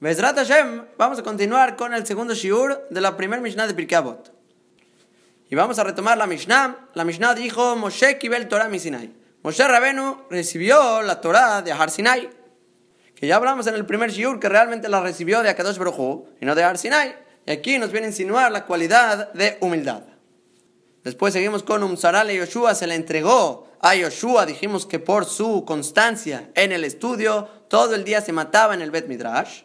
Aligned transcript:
Bezrat 0.00 0.36
Hashem, 0.36 0.84
vamos 0.96 1.18
a 1.18 1.24
continuar 1.24 1.74
con 1.74 1.92
el 1.92 2.06
segundo 2.06 2.32
shiur 2.32 2.86
de 2.88 3.00
la 3.00 3.16
primer 3.16 3.40
Mishnah 3.40 3.66
de 3.66 3.74
Pirkei 3.74 3.96
Avot. 3.96 4.32
Y 5.50 5.56
vamos 5.56 5.76
a 5.80 5.82
retomar 5.82 6.16
la 6.16 6.28
Mishnah. 6.28 6.90
La 6.94 7.04
Mishnah 7.04 7.34
dijo, 7.34 7.74
Moshe 7.74 8.16
kibel 8.16 8.46
Torah 8.46 8.70
Sinai. 8.78 9.12
Moshe 9.42 9.66
Rabenu 9.66 10.18
recibió 10.30 11.02
la 11.02 11.20
Torah 11.20 11.62
de 11.62 11.72
Har 11.72 11.90
Sinai. 11.90 12.30
Que 13.16 13.26
ya 13.26 13.34
hablamos 13.34 13.66
en 13.66 13.74
el 13.74 13.84
primer 13.86 14.12
shiur 14.12 14.38
que 14.38 14.48
realmente 14.48 14.88
la 14.88 15.00
recibió 15.00 15.42
de 15.42 15.48
Akadosh 15.48 15.78
Baruj 15.78 16.26
y 16.40 16.46
no 16.46 16.54
de 16.54 16.62
Har 16.62 16.78
Sinai. 16.78 17.16
Y 17.44 17.50
aquí 17.50 17.76
nos 17.80 17.90
viene 17.90 18.06
a 18.06 18.10
insinuar 18.10 18.52
la 18.52 18.66
cualidad 18.66 19.32
de 19.32 19.58
humildad. 19.60 20.02
Después 21.02 21.32
seguimos 21.32 21.64
con 21.64 21.82
Umzaral 21.82 22.30
y 22.30 22.36
Yoshua, 22.36 22.76
se 22.76 22.86
le 22.86 22.94
entregó 22.94 23.66
a 23.80 23.96
Yoshua, 23.96 24.46
dijimos 24.46 24.86
que 24.86 25.00
por 25.00 25.24
su 25.24 25.64
constancia 25.64 26.50
en 26.54 26.70
el 26.70 26.84
estudio, 26.84 27.48
todo 27.68 27.96
el 27.96 28.04
día 28.04 28.20
se 28.20 28.32
mataba 28.32 28.74
en 28.74 28.82
el 28.82 28.92
Bet 28.92 29.08
Midrash. 29.08 29.62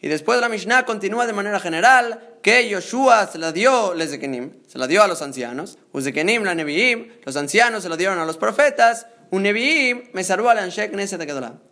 Y 0.00 0.08
después 0.08 0.40
la 0.40 0.48
Mishnah 0.48 0.84
continúa 0.84 1.26
de 1.26 1.32
manera 1.32 1.58
general 1.58 2.36
que 2.42 2.68
Yoshua 2.68 3.26
se 3.26 3.38
la 3.38 3.50
dio 3.50 3.94
se 3.96 4.78
la 4.78 4.86
dio 4.86 5.02
a 5.02 5.08
los 5.08 5.22
ancianos, 5.22 5.78
Uzekenim 5.92 6.44
la 6.44 6.54
Neviim, 6.54 7.08
los 7.24 7.36
ancianos 7.36 7.82
se 7.82 7.88
la 7.88 7.96
dieron 7.96 8.18
a 8.18 8.24
los 8.24 8.36
profetas, 8.36 9.06
un 9.30 9.42
Neviim 9.42 10.10
me 10.12 10.22
salvó 10.22 10.50
al 10.50 10.58
Anshek 10.58 10.92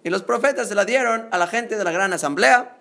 Y 0.02 0.10
los 0.10 0.22
profetas 0.22 0.68
se 0.68 0.74
la 0.74 0.84
dieron 0.84 1.28
a 1.30 1.38
la 1.38 1.46
gente 1.46 1.76
de 1.76 1.84
la 1.84 1.92
gran 1.92 2.12
asamblea. 2.12 2.76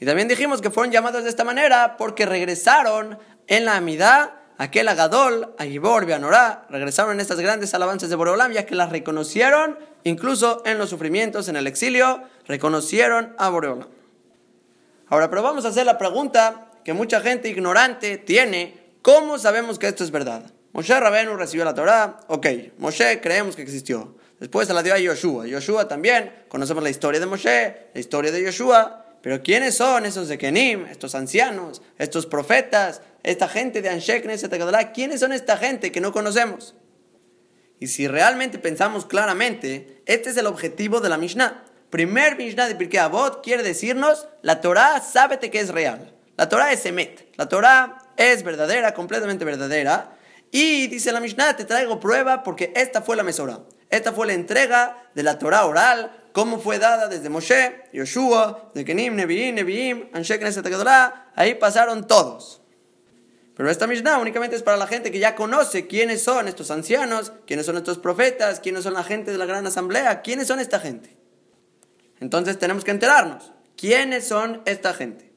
Y 0.00 0.06
también 0.06 0.28
dijimos 0.28 0.60
que 0.60 0.70
fueron 0.70 0.92
llamados 0.92 1.24
de 1.24 1.30
esta 1.30 1.44
manera 1.44 1.96
porque 1.96 2.24
regresaron 2.24 3.18
en 3.46 3.64
la 3.64 3.76
Amidad 3.76 4.32
aquel 4.56 4.88
Agadol, 4.88 5.54
Agibor, 5.58 6.06
Bianorá, 6.06 6.66
regresaron 6.70 7.14
en 7.14 7.20
estas 7.20 7.40
grandes 7.40 7.74
alabanzas 7.74 8.08
de 8.08 8.16
Boreolam, 8.16 8.52
ya 8.52 8.66
que 8.66 8.74
las 8.74 8.90
reconocieron, 8.90 9.78
incluso 10.04 10.62
en 10.64 10.78
los 10.78 10.90
sufrimientos, 10.90 11.48
en 11.48 11.56
el 11.56 11.66
exilio, 11.66 12.22
reconocieron 12.46 13.34
a 13.36 13.48
Boreolam. 13.48 13.88
Ahora, 15.14 15.30
pero 15.30 15.44
vamos 15.44 15.64
a 15.64 15.68
hacer 15.68 15.86
la 15.86 15.96
pregunta 15.96 16.72
que 16.82 16.92
mucha 16.92 17.20
gente 17.20 17.48
ignorante 17.48 18.18
tiene, 18.18 18.96
¿cómo 19.00 19.38
sabemos 19.38 19.78
que 19.78 19.86
esto 19.86 20.02
es 20.02 20.10
verdad? 20.10 20.52
Moshe 20.72 20.98
Rabenu 20.98 21.36
recibió 21.36 21.64
la 21.64 21.72
Torah, 21.72 22.18
ok, 22.26 22.46
Moshe 22.78 23.20
creemos 23.20 23.54
que 23.54 23.62
existió. 23.62 24.16
Después 24.40 24.66
se 24.66 24.74
la 24.74 24.82
dio 24.82 24.92
a 24.92 24.98
Yoshua. 24.98 25.46
Yoshua 25.46 25.86
también, 25.86 26.32
conocemos 26.48 26.82
la 26.82 26.90
historia 26.90 27.20
de 27.20 27.26
Moshe, 27.26 27.90
la 27.94 28.00
historia 28.00 28.32
de 28.32 28.42
Yoshua, 28.42 29.04
pero 29.22 29.40
¿quiénes 29.40 29.76
son 29.76 30.04
esos 30.04 30.26
de 30.26 30.36
Kenim, 30.36 30.84
estos 30.86 31.14
ancianos, 31.14 31.80
estos 31.96 32.26
profetas, 32.26 33.00
esta 33.22 33.46
gente 33.46 33.82
de 33.82 33.90
Anshek, 33.90 34.24
¿Quiénes 34.92 35.20
son 35.20 35.32
esta 35.32 35.56
gente 35.58 35.92
que 35.92 36.00
no 36.00 36.10
conocemos? 36.10 36.74
Y 37.78 37.86
si 37.86 38.08
realmente 38.08 38.58
pensamos 38.58 39.06
claramente, 39.06 40.02
este 40.06 40.30
es 40.30 40.36
el 40.38 40.48
objetivo 40.48 41.00
de 41.00 41.08
la 41.08 41.18
Mishnah 41.18 41.66
primer 41.94 42.36
Mishnah 42.36 42.66
de 42.66 42.74
Pirkei 42.74 42.98
Avot 42.98 43.40
quiere 43.40 43.62
decirnos, 43.62 44.26
la 44.42 44.60
Torah 44.60 45.00
sábete 45.00 45.48
que 45.48 45.60
es 45.60 45.68
real. 45.68 46.12
La 46.36 46.48
Torah 46.48 46.72
es 46.72 46.84
Emet. 46.86 47.28
La 47.36 47.48
Torah 47.48 47.98
es 48.16 48.42
verdadera, 48.42 48.92
completamente 48.94 49.44
verdadera. 49.44 50.16
Y 50.50 50.88
dice 50.88 51.12
la 51.12 51.20
Mishnah, 51.20 51.54
te 51.54 51.64
traigo 51.64 52.00
prueba 52.00 52.42
porque 52.42 52.72
esta 52.74 53.00
fue 53.00 53.14
la 53.14 53.22
mesora. 53.22 53.60
Esta 53.90 54.12
fue 54.12 54.26
la 54.26 54.32
entrega 54.32 55.04
de 55.14 55.22
la 55.22 55.38
Torah 55.38 55.66
oral, 55.66 56.10
como 56.32 56.58
fue 56.58 56.80
dada 56.80 57.06
desde 57.06 57.28
Moshe, 57.28 57.84
Yoshua, 57.92 58.72
de 58.74 58.84
Kenim, 58.84 59.14
Nevi'im, 59.14 59.54
Nevi'im, 59.54 60.08
Anshek, 60.12 60.42
Ahí 61.36 61.54
pasaron 61.54 62.08
todos. 62.08 62.60
Pero 63.54 63.70
esta 63.70 63.86
Mishnah 63.86 64.18
únicamente 64.18 64.56
es 64.56 64.64
para 64.64 64.76
la 64.76 64.88
gente 64.88 65.12
que 65.12 65.20
ya 65.20 65.36
conoce 65.36 65.86
quiénes 65.86 66.24
son 66.24 66.48
estos 66.48 66.72
ancianos, 66.72 67.30
quiénes 67.46 67.66
son 67.66 67.76
estos 67.76 67.98
profetas, 67.98 68.58
quiénes 68.58 68.82
son 68.82 68.94
la 68.94 69.04
gente 69.04 69.30
de 69.30 69.38
la 69.38 69.46
gran 69.46 69.64
asamblea, 69.64 70.22
quiénes 70.22 70.48
son 70.48 70.58
esta 70.58 70.80
gente. 70.80 71.22
Entonces 72.20 72.58
tenemos 72.58 72.84
que 72.84 72.90
enterarnos. 72.90 73.52
¿Quiénes 73.76 74.26
son 74.26 74.62
esta 74.66 74.94
gente? 74.94 75.32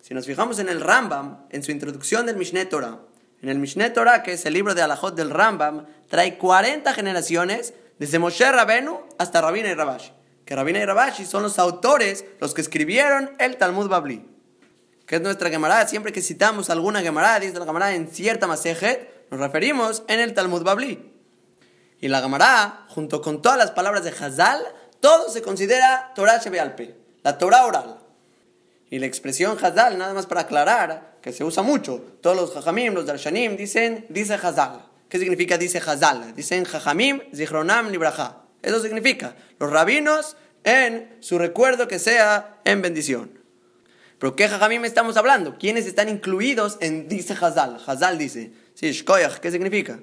Si 0.00 0.14
nos 0.14 0.26
fijamos 0.26 0.58
en 0.58 0.68
el 0.68 0.80
Rambam, 0.80 1.46
en 1.50 1.62
su 1.62 1.70
introducción 1.70 2.26
del 2.26 2.36
Mishneh 2.36 2.64
Torah, 2.64 3.00
en 3.42 3.48
el 3.48 3.58
Mishneh 3.58 3.90
Torah, 3.90 4.22
que 4.22 4.32
es 4.32 4.44
el 4.44 4.54
libro 4.54 4.74
de 4.74 4.82
Alajot 4.82 5.14
del 5.14 5.30
Rambam, 5.30 5.86
trae 6.08 6.36
40 6.36 6.92
generaciones 6.92 7.74
desde 7.98 8.18
Moshe 8.18 8.50
Rabenu 8.50 9.00
hasta 9.18 9.40
Rabina 9.40 9.70
y 9.70 9.74
Rabashi. 9.74 10.12
Que 10.44 10.56
Rabina 10.56 10.80
y 10.80 10.84
Rabashi 10.84 11.24
son 11.24 11.42
los 11.42 11.58
autores, 11.58 12.24
los 12.40 12.54
que 12.54 12.60
escribieron 12.60 13.30
el 13.38 13.56
Talmud 13.56 13.88
Babli. 13.88 14.26
Que 15.06 15.16
es 15.16 15.22
nuestra 15.22 15.48
Gemara. 15.48 15.86
Siempre 15.86 16.12
que 16.12 16.22
citamos 16.22 16.70
alguna 16.70 17.02
Gemara, 17.02 17.38
dice 17.38 17.58
la 17.58 17.66
Gemara 17.66 17.94
en 17.94 18.08
cierta 18.08 18.46
Masejet, 18.46 19.28
nos 19.30 19.38
referimos 19.38 20.02
en 20.08 20.20
el 20.20 20.34
Talmud 20.34 20.62
Babli. 20.62 21.12
Y 22.00 22.08
la 22.08 22.20
Gemara, 22.20 22.86
junto 22.88 23.20
con 23.20 23.42
todas 23.42 23.58
las 23.58 23.70
palabras 23.70 24.02
de 24.02 24.10
Hazal, 24.10 24.60
todo 25.00 25.30
se 25.30 25.42
considera 25.42 26.12
Torah 26.14 26.38
Shebealpe, 26.38 26.94
la 27.22 27.38
Torah 27.38 27.66
oral. 27.66 27.98
Y 28.90 28.98
la 28.98 29.06
expresión 29.06 29.56
Hazal, 29.60 29.98
nada 29.98 30.14
más 30.14 30.26
para 30.26 30.42
aclarar, 30.42 31.16
que 31.22 31.32
se 31.32 31.44
usa 31.44 31.62
mucho. 31.62 32.02
Todos 32.20 32.36
los 32.36 32.52
Jajamim, 32.52 32.92
los 32.92 33.06
Darshanim, 33.06 33.56
dicen, 33.56 34.06
dice 34.08 34.34
Hazal. 34.34 34.84
¿Qué 35.08 35.18
significa 35.18 35.58
dice 35.58 35.78
Hazal? 35.78 36.34
Dicen 36.34 36.64
Jajamim, 36.64 37.20
Zichronam, 37.34 37.90
Libraja. 37.90 38.42
Eso 38.62 38.80
significa 38.80 39.36
los 39.58 39.70
rabinos 39.70 40.36
en 40.64 41.16
su 41.20 41.38
recuerdo 41.38 41.88
que 41.88 41.98
sea 41.98 42.60
en 42.64 42.82
bendición. 42.82 43.38
¿Pero 44.18 44.36
qué 44.36 44.48
Jajamim 44.48 44.84
estamos 44.84 45.16
hablando? 45.16 45.56
¿Quiénes 45.58 45.86
están 45.86 46.08
incluidos 46.08 46.76
en 46.80 47.08
dice 47.08 47.32
Hazal? 47.32 47.80
Hazal 47.86 48.18
dice, 48.18 48.52
sí, 48.74 48.92
Shkoyach, 48.92 49.38
¿qué 49.38 49.50
significa? 49.50 50.00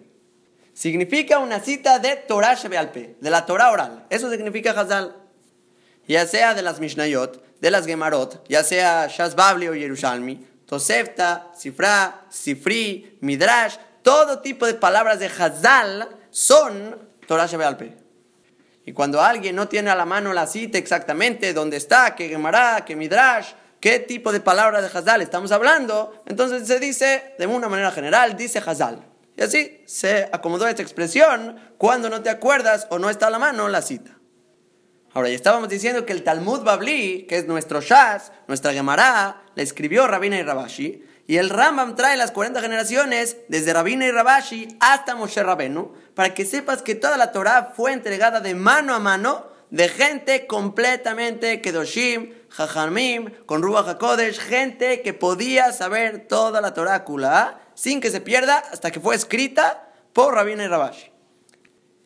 Significa 0.78 1.40
una 1.40 1.60
cita 1.60 1.98
de 1.98 2.18
Torah 2.18 2.54
Shebealpe, 2.54 3.16
de 3.20 3.30
la 3.32 3.48
Torah 3.48 3.72
oral. 3.72 4.06
Eso 4.12 4.30
significa 4.30 4.80
Hazal. 4.80 5.16
Ya 6.08 6.28
sea 6.28 6.54
de 6.54 6.62
las 6.62 6.80
Mishnayot, 6.80 7.60
de 7.60 7.72
las 7.72 7.88
Gemarot, 7.88 8.48
ya 8.48 8.64
sea 8.64 9.08
Shazbabli 9.08 9.70
o 9.70 9.74
Yerushalmi, 9.74 10.46
Tosefta, 10.68 11.52
Sifra, 11.56 12.26
Sifri, 12.30 13.18
Midrash, 13.22 13.78
todo 14.04 14.40
tipo 14.40 14.68
de 14.68 14.76
palabras 14.76 15.18
de 15.18 15.26
Hazal 15.26 16.10
son 16.30 16.96
Torah 17.28 17.48
Shebealpe. 17.48 17.98
Y 18.86 18.94
cuando 18.94 19.20
alguien 19.20 19.56
no 19.56 19.68
tiene 19.68 19.90
a 19.90 19.96
la 19.96 20.06
mano 20.06 20.32
la 20.32 20.46
cita 20.46 20.78
exactamente, 20.78 21.54
dónde 21.54 21.78
está, 21.78 22.14
qué 22.14 22.30
Gemara, 22.30 22.86
qué 22.86 22.96
Midrash, 22.96 23.54
qué 23.80 23.98
tipo 23.98 24.32
de 24.32 24.42
palabras 24.42 24.84
de 24.84 24.96
Hazal 25.00 25.24
estamos 25.24 25.52
hablando, 25.52 26.22
entonces 26.28 26.68
se 26.68 26.80
dice, 26.80 27.34
de 27.40 27.48
una 27.48 27.68
manera 27.68 27.90
general, 27.92 28.38
dice 28.38 28.62
Hazal. 28.64 29.17
Y 29.38 29.44
así 29.44 29.84
se 29.86 30.28
acomodó 30.32 30.68
esta 30.68 30.82
expresión 30.82 31.58
cuando 31.78 32.10
no 32.10 32.24
te 32.24 32.32
acuerdas 32.32 32.88
o 32.90 32.98
no 32.98 33.10
está 33.10 33.28
a 33.28 33.30
la 33.30 33.40
mano 33.40 33.70
la 33.70 33.84
cita. 33.84 34.18
Ahora, 35.14 35.30
ya 35.30 35.36
estábamos 35.36 35.70
diciendo 35.70 36.06
que 36.06 36.14
el 36.14 36.24
Talmud 36.24 36.62
Babli, 36.62 37.26
que 37.30 37.38
es 37.38 37.48
nuestro 37.48 37.80
Shas, 37.82 38.32
nuestra 38.48 38.74
Gemara, 38.74 39.44
la 39.56 39.64
escribió 39.64 40.08
Rabina 40.08 40.38
y 40.38 40.44
Rabashi, 40.44 41.04
y 41.28 41.38
el 41.38 41.50
Rambam 41.50 41.96
trae 41.96 42.18
las 42.18 42.32
40 42.32 42.62
generaciones 42.62 43.38
desde 43.48 43.74
Rabina 43.74 44.06
y 44.06 44.12
Rabashi 44.12 44.78
hasta 44.80 45.16
Moshe 45.16 45.42
Rabenu, 45.44 45.94
para 46.16 46.34
que 46.34 46.46
sepas 46.46 46.82
que 46.82 46.96
toda 46.96 47.18
la 47.18 47.32
Torah 47.32 47.74
fue 47.76 47.94
entregada 47.94 48.42
de 48.42 48.56
mano 48.56 48.96
a 48.96 49.00
mano 49.00 49.48
de 49.70 49.90
gente 49.90 50.48
completamente 50.48 51.62
Kedoshim, 51.62 52.34
Jajamim, 52.50 53.32
con 53.46 53.62
Ruach 53.62 53.88
HaKodesh, 53.88 54.40
gente 54.40 55.02
que 55.02 55.14
podía 55.14 55.74
saber 55.74 56.28
toda 56.28 56.62
la 56.62 56.74
Torah 56.74 57.04
Kula 57.04 57.60
sin 57.78 58.02
que 58.02 58.10
se 58.10 58.22
pierda 58.22 58.58
hasta 58.72 58.90
que 58.90 59.00
fue 59.00 59.16
escrita 59.16 59.88
por 60.12 60.34
Rabina 60.34 60.64
y 60.64 60.68
Rabashi. 60.68 61.12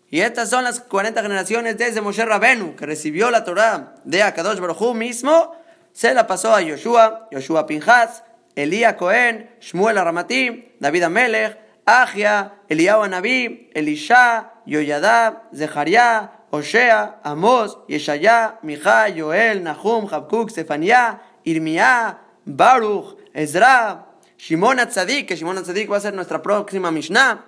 Y 0.10 0.20
estas 0.20 0.50
son 0.50 0.66
las 0.66 0.82
40 0.82 1.22
generaciones 1.22 1.78
desde 1.78 2.02
Moshe 2.02 2.26
Rabenu, 2.26 2.76
que 2.76 2.86
recibió 2.86 3.32
la 3.32 3.46
Torah 3.46 3.96
de 4.04 4.22
Akadosh 4.22 4.60
Baruj 4.60 4.94
mismo, 4.94 5.56
se 5.94 6.14
la 6.14 6.28
pasó 6.28 6.54
a 6.54 6.62
Yoshua, 6.62 7.30
Yoshua 7.32 7.66
Pinchas, 7.66 8.22
Elías 8.54 8.96
Cohen, 8.96 9.50
Shmuel 9.62 9.98
Aramatim, 9.98 10.66
David 10.82 11.04
Amelech, 11.04 11.58
Agia, 11.86 12.56
Eliyahu 12.68 13.04
Anabí, 13.04 13.70
Elisha, 13.74 14.52
Yoyadab, 14.66 15.56
Zecharia, 15.56 16.32
Osea, 16.50 17.22
Amos, 17.24 17.78
Yeshaya, 17.88 18.60
Micha, 18.62 19.08
Yoel, 19.08 19.64
Nahum, 19.64 20.10
Habkuk, 20.10 20.50
Sefania, 20.50 21.22
Irmiá, 21.46 22.18
Baruch, 22.46 23.18
Ezra, 23.34 24.11
Shimon 24.42 24.80
Atzadik, 24.80 25.28
que 25.28 25.36
Shimon 25.36 25.60
Atzadik 25.60 25.92
va 25.92 25.98
a 25.98 26.00
ser 26.00 26.16
nuestra 26.16 26.42
próxima 26.42 26.90
Mishnah, 26.90 27.46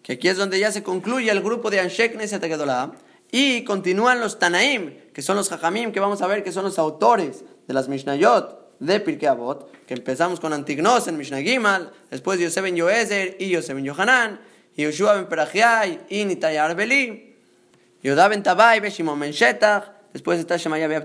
que 0.00 0.12
aquí 0.12 0.28
es 0.28 0.36
donde 0.36 0.60
ya 0.60 0.70
se 0.70 0.84
concluye 0.84 1.28
el 1.28 1.42
grupo 1.42 1.70
de 1.70 1.80
Anshek 1.80 2.14
Neset 2.14 2.40
y 3.32 3.64
continúan 3.64 4.20
los 4.20 4.38
Tanaim, 4.38 4.94
que 5.12 5.22
son 5.22 5.36
los 5.36 5.48
Jajamim, 5.48 5.90
que 5.90 5.98
vamos 5.98 6.22
a 6.22 6.28
ver 6.28 6.44
que 6.44 6.52
son 6.52 6.62
los 6.62 6.78
autores 6.78 7.44
de 7.66 7.74
las 7.74 7.88
Mishnayot 7.88 8.78
de 8.78 9.00
Pirkei 9.00 9.28
Avot, 9.28 9.72
que 9.86 9.94
empezamos 9.94 10.38
con 10.38 10.52
Antignos 10.52 11.08
en 11.08 11.16
Mishnah 11.16 11.42
Gimal, 11.42 11.90
después 12.12 12.38
Yosef 12.38 12.64
Yoezer 12.72 13.36
y 13.40 13.48
Yosef 13.48 13.74
ben 13.74 13.84
Yohanan, 13.84 14.40
y 14.76 14.84
Yoshua 14.84 15.14
ben 15.14 15.26
Perachiai 15.26 16.02
y 16.10 16.24
Nitai 16.26 16.58
Arbeli, 16.58 17.34
Yodá 18.04 18.28
ben 18.28 18.44
Tabai, 18.44 18.88
Shimon 18.88 19.18
ben 19.18 19.32
Shetach, 19.32 19.90
después 20.12 20.38
está 20.38 20.58
Shemaya 20.58 20.86
ben 20.86 21.04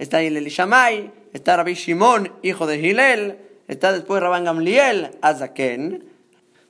está 0.00 0.20
Hilel 0.20 0.48
Shamay, 0.48 1.12
está 1.32 1.56
Rabbi 1.56 1.74
Shimon, 1.74 2.32
hijo 2.42 2.66
de 2.66 2.76
Hilel, 2.76 3.49
Está 3.70 3.92
después 3.92 4.20
Rabán 4.20 4.42
Gamliel, 4.42 5.16
Azaken. 5.22 6.02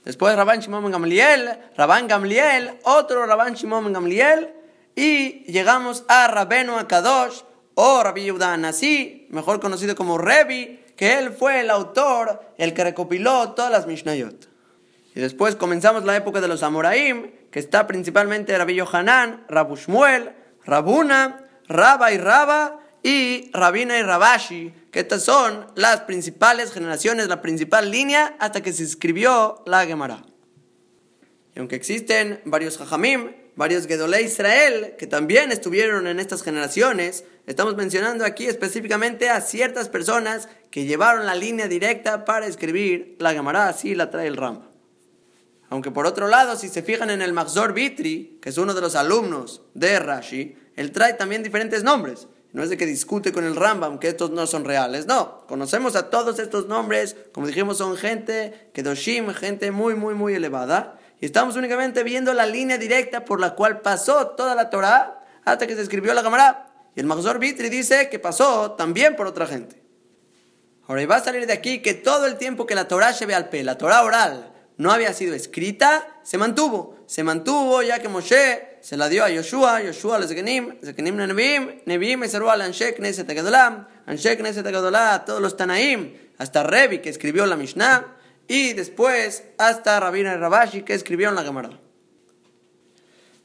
Después 0.04 0.36
Rabán 0.36 0.60
Shimon 0.60 0.90
Gamliel, 0.90 1.58
Rabán 1.74 2.06
Gamliel, 2.06 2.78
otro 2.82 3.24
Rabán 3.24 3.54
Shimon 3.54 3.90
Gamliel. 3.90 4.52
Y 4.94 5.44
llegamos 5.50 6.04
a 6.08 6.28
Rabenu 6.28 6.76
Akadosh, 6.76 7.40
o 7.72 8.02
Rabbi 8.02 8.24
Yehuda 8.24 8.54
Nasi, 8.58 9.26
mejor 9.30 9.60
conocido 9.60 9.94
como 9.96 10.18
Revi, 10.18 10.78
que 10.94 11.18
él 11.18 11.32
fue 11.32 11.60
el 11.60 11.70
autor, 11.70 12.42
el 12.58 12.74
que 12.74 12.84
recopiló 12.84 13.52
todas 13.52 13.72
las 13.72 13.86
Mishnayot. 13.86 14.50
Y 15.14 15.20
después 15.20 15.56
comenzamos 15.56 16.04
la 16.04 16.16
época 16.16 16.42
de 16.42 16.48
los 16.48 16.62
Amoraim, 16.62 17.30
que 17.50 17.60
está 17.60 17.86
principalmente 17.86 18.58
Rabbi 18.58 18.74
Yohanan, 18.74 19.46
Rabu 19.48 19.76
Shmuel, 19.76 20.32
Rabuna, 20.66 21.46
Raba 21.66 22.12
y 22.12 22.18
Raba, 22.18 22.78
y 23.02 23.50
Rabina 23.54 23.98
y 23.98 24.02
Rabashi, 24.02 24.74
que 24.90 25.00
estas 25.00 25.22
son 25.22 25.66
las 25.76 26.00
principales 26.02 26.72
generaciones, 26.72 27.28
la 27.28 27.42
principal 27.42 27.90
línea 27.90 28.36
hasta 28.40 28.62
que 28.62 28.72
se 28.72 28.84
escribió 28.84 29.62
la 29.66 29.86
Gemara. 29.86 30.24
Y 31.54 31.58
aunque 31.58 31.76
existen 31.76 32.40
varios 32.44 32.78
Jajamim, 32.78 33.32
varios 33.56 33.86
Gedolei 33.86 34.24
Israel, 34.24 34.94
que 34.98 35.06
también 35.06 35.52
estuvieron 35.52 36.06
en 36.06 36.18
estas 36.18 36.42
generaciones, 36.42 37.24
estamos 37.46 37.76
mencionando 37.76 38.24
aquí 38.24 38.46
específicamente 38.46 39.30
a 39.30 39.40
ciertas 39.40 39.88
personas 39.88 40.48
que 40.70 40.84
llevaron 40.84 41.26
la 41.26 41.34
línea 41.34 41.68
directa 41.68 42.24
para 42.24 42.46
escribir 42.46 43.16
la 43.18 43.32
Gemara, 43.32 43.68
así 43.68 43.94
la 43.94 44.10
trae 44.10 44.26
el 44.26 44.36
Ramba. 44.36 44.70
Aunque 45.68 45.92
por 45.92 46.06
otro 46.06 46.26
lado, 46.26 46.56
si 46.56 46.68
se 46.68 46.82
fijan 46.82 47.10
en 47.10 47.22
el 47.22 47.32
Mahzor 47.32 47.72
Vitri, 47.72 48.38
que 48.42 48.48
es 48.48 48.58
uno 48.58 48.74
de 48.74 48.80
los 48.80 48.96
alumnos 48.96 49.62
de 49.74 50.00
Rashi, 50.00 50.56
él 50.74 50.90
trae 50.90 51.14
también 51.14 51.44
diferentes 51.44 51.84
nombres. 51.84 52.26
No 52.52 52.62
es 52.64 52.70
de 52.70 52.76
que 52.76 52.86
discute 52.86 53.32
con 53.32 53.44
el 53.44 53.54
Rambam 53.54 53.98
que 53.98 54.08
estos 54.08 54.30
no 54.30 54.46
son 54.46 54.64
reales. 54.64 55.06
No, 55.06 55.46
conocemos 55.46 55.94
a 55.94 56.10
todos 56.10 56.38
estos 56.38 56.66
nombres. 56.66 57.16
Como 57.32 57.46
dijimos, 57.46 57.78
son 57.78 57.96
gente, 57.96 58.70
Kedoshim, 58.72 59.28
gente 59.34 59.70
muy, 59.70 59.94
muy, 59.94 60.14
muy 60.14 60.34
elevada. 60.34 60.98
Y 61.20 61.26
estamos 61.26 61.56
únicamente 61.56 62.02
viendo 62.02 62.32
la 62.32 62.46
línea 62.46 62.78
directa 62.78 63.24
por 63.24 63.40
la 63.40 63.54
cual 63.54 63.80
pasó 63.82 64.28
toda 64.28 64.54
la 64.54 64.70
Torah 64.70 65.24
hasta 65.44 65.66
que 65.66 65.76
se 65.76 65.82
escribió 65.82 66.12
la 66.12 66.22
Gemara. 66.22 66.66
Y 66.96 67.00
el 67.00 67.06
Mahzor 67.06 67.38
Vitri 67.38 67.68
dice 67.68 68.08
que 68.08 68.18
pasó 68.18 68.72
también 68.72 69.14
por 69.14 69.26
otra 69.26 69.46
gente. 69.46 69.80
Ahora, 70.88 71.02
y 71.02 71.06
va 71.06 71.16
a 71.16 71.24
salir 71.24 71.46
de 71.46 71.52
aquí 71.52 71.82
que 71.82 71.94
todo 71.94 72.26
el 72.26 72.36
tiempo 72.36 72.66
que 72.66 72.74
la 72.74 72.88
Torah 72.88 73.12
se 73.12 73.26
ve 73.26 73.34
al 73.34 73.48
pe, 73.48 73.62
la 73.62 73.78
Torah 73.78 74.02
oral, 74.02 74.52
no 74.76 74.90
había 74.90 75.12
sido 75.12 75.34
escrita, 75.34 76.20
se 76.24 76.36
mantuvo. 76.36 76.96
Se 77.06 77.22
mantuvo 77.22 77.82
ya 77.82 78.00
que 78.00 78.08
Moshe 78.08 78.69
se 78.80 78.96
la 78.96 79.08
dio 79.08 79.24
a 79.24 79.30
Yoshua, 79.30 79.82
Yoshua 79.82 80.16
a 80.16 80.18
los 80.20 80.28
Zekenim, 80.28 80.80
Zekenim 80.82 81.18
a 81.20 81.26
Nebim, 81.26 81.82
Nebim 81.86 82.26
se 82.26 82.36
al 82.36 82.60
Anshek 82.60 82.98
Neset 82.98 83.28
Agadolam, 83.28 83.86
Anshek 84.06 84.40
Neset 84.40 84.66
a 84.66 85.24
todos 85.24 85.40
los 85.40 85.56
Tanaim, 85.56 86.14
hasta 86.38 86.62
Revi 86.62 87.00
que 87.00 87.10
escribió 87.10 87.46
la 87.46 87.56
Mishnah, 87.56 88.16
y 88.48 88.72
después 88.72 89.44
hasta 89.58 90.00
Rabina 90.00 90.36
Rabashi 90.36 90.82
que 90.82 90.94
escribieron 90.94 91.34
la 91.34 91.44
Gemara. 91.44 91.70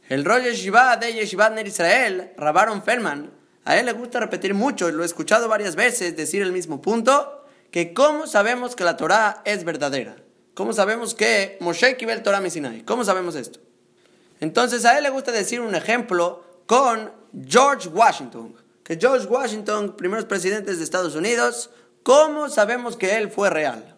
El 0.08 0.24
rollo 0.24 0.50
Yeshiva 0.50 0.98
de 0.98 1.14
Yeshiva 1.14 1.50
Ner 1.50 1.68
Israel, 1.68 2.32
Rabaron 2.38 2.84
Feldman, 2.84 3.32
a 3.66 3.78
él 3.78 3.88
le 3.88 3.94
gusta 3.94 4.20
repetir 4.20 4.54
mucho, 4.54 4.90
lo 4.92 5.04
he 5.04 5.06
escuchado 5.06 5.48
varias 5.48 5.76
veces 5.76 6.16
decir 6.16 6.42
el 6.42 6.52
mismo 6.52 6.82
punto, 6.82 7.46
que 7.72 7.94
cómo 7.94 8.28
sabemos 8.28 8.76
que 8.76 8.84
la 8.84 8.96
Torah 8.96 9.42
es 9.44 9.64
verdadera. 9.64 10.16
¿Cómo 10.54 10.72
sabemos 10.72 11.16
que 11.16 11.58
Moshe 11.60 11.98
el 12.00 12.24
Torah 12.24 12.50
Sinai? 12.50 12.84
¿Cómo 12.84 13.04
sabemos 13.04 13.36
esto? 13.36 13.60
Entonces 14.40 14.86
a 14.86 14.98
él 14.98 15.04
le 15.04 15.10
gusta 15.10 15.32
decir 15.32 15.62
un 15.62 15.76
ejemplo 15.76 16.44
con 16.66 17.12
George 17.48 17.90
Washington. 17.90 18.56
Que 18.84 18.98
George 18.98 19.28
Washington, 19.28 19.96
primeros 19.96 20.26
presidentes 20.26 20.78
de 20.78 20.84
Estados 20.84 21.16
Unidos, 21.16 21.72
¿cómo 22.04 22.50
sabemos 22.50 22.96
que 22.96 23.18
él 23.18 23.32
fue 23.32 23.50
real? 23.50 23.96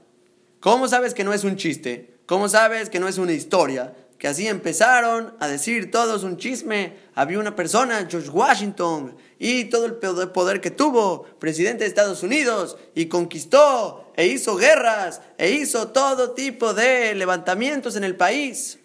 ¿Cómo 0.60 0.88
sabes 0.88 1.14
que 1.14 1.24
no 1.24 1.34
es 1.34 1.44
un 1.44 1.58
chiste? 1.58 2.20
¿Cómo 2.26 2.50
sabes 2.50 2.90
que 2.90 3.00
no 3.00 3.08
es 3.08 3.18
una 3.18 3.34
historia? 3.34 3.96
Que 4.18 4.28
así 4.28 4.48
empezaron 4.48 5.34
a 5.40 5.48
decir 5.48 5.92
todos 5.92 6.24
un 6.24 6.38
chisme. 6.38 6.96
Había 7.14 7.40
una 7.40 7.56
persona, 7.56 8.08
George 8.10 8.30
Washington, 8.30 9.16
y 9.38 9.66
todo 9.66 9.86
el 9.86 9.96
poder 9.96 10.60
que 10.60 10.72
tuvo, 10.72 11.24
presidente 11.40 11.84
de 11.84 11.90
Estados 11.90 12.24
Unidos, 12.24 12.78
y 12.96 13.06
conquistó 13.06 14.12
e 14.16 14.26
hizo 14.28 14.56
guerras, 14.56 15.22
e 15.38 15.52
hizo 15.52 15.90
todo 15.90 16.32
tipo 16.32 16.74
de 16.74 17.14
levantamientos 17.14 17.96
en 17.96 18.04
el 18.04 18.16
país. 18.16 18.80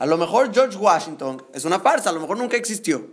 A 0.00 0.06
lo 0.06 0.16
mejor 0.16 0.50
George 0.50 0.78
Washington 0.78 1.46
es 1.52 1.66
una 1.66 1.78
farsa, 1.78 2.08
a 2.08 2.14
lo 2.14 2.20
mejor 2.20 2.38
nunca 2.38 2.56
existió. 2.56 3.06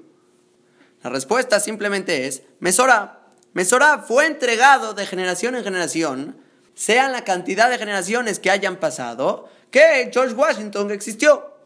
La 1.03 1.09
respuesta 1.09 1.59
simplemente 1.59 2.27
es 2.27 2.43
Mesorá. 2.61 3.27
Mesorá 3.51 3.99
fue 3.99 4.25
entregado 4.25 4.93
de 4.93 5.05
generación 5.05 5.55
en 5.55 5.65
generación, 5.65 6.37
sean 6.75 7.11
la 7.11 7.25
cantidad 7.25 7.69
de 7.69 7.77
generaciones 7.77 8.39
que 8.39 8.51
hayan 8.51 8.77
pasado, 8.77 9.49
que 9.69 10.09
George 10.13 10.33
Washington 10.33 10.91
existió. 10.91 11.57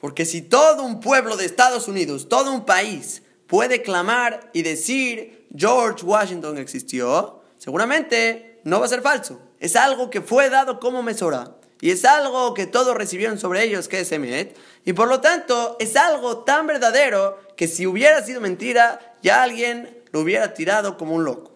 Porque 0.00 0.24
si 0.24 0.42
todo 0.42 0.84
un 0.84 1.00
pueblo 1.00 1.36
de 1.36 1.46
Estados 1.46 1.88
Unidos, 1.88 2.28
todo 2.28 2.52
un 2.52 2.64
país, 2.64 3.24
puede 3.48 3.82
clamar 3.82 4.48
y 4.52 4.62
decir 4.62 5.48
George 5.56 6.06
Washington 6.06 6.58
existió, 6.58 7.42
seguramente 7.58 8.60
no 8.62 8.78
va 8.78 8.86
a 8.86 8.90
ser 8.90 9.02
falso. 9.02 9.40
Es 9.58 9.74
algo 9.74 10.08
que 10.08 10.20
fue 10.20 10.50
dado 10.50 10.78
como 10.78 11.02
mesora. 11.02 11.56
Y 11.84 11.90
es 11.90 12.06
algo 12.06 12.54
que 12.54 12.66
todos 12.66 12.96
recibieron 12.96 13.38
sobre 13.38 13.62
ellos, 13.62 13.88
que 13.88 14.00
es 14.00 14.10
Emet. 14.10 14.56
Y 14.86 14.94
por 14.94 15.06
lo 15.06 15.20
tanto, 15.20 15.76
es 15.78 15.96
algo 15.96 16.38
tan 16.38 16.66
verdadero 16.66 17.38
que 17.58 17.68
si 17.68 17.86
hubiera 17.86 18.22
sido 18.22 18.40
mentira, 18.40 19.16
ya 19.22 19.42
alguien 19.42 20.02
lo 20.10 20.20
hubiera 20.20 20.54
tirado 20.54 20.96
como 20.96 21.14
un 21.14 21.24
loco. 21.24 21.52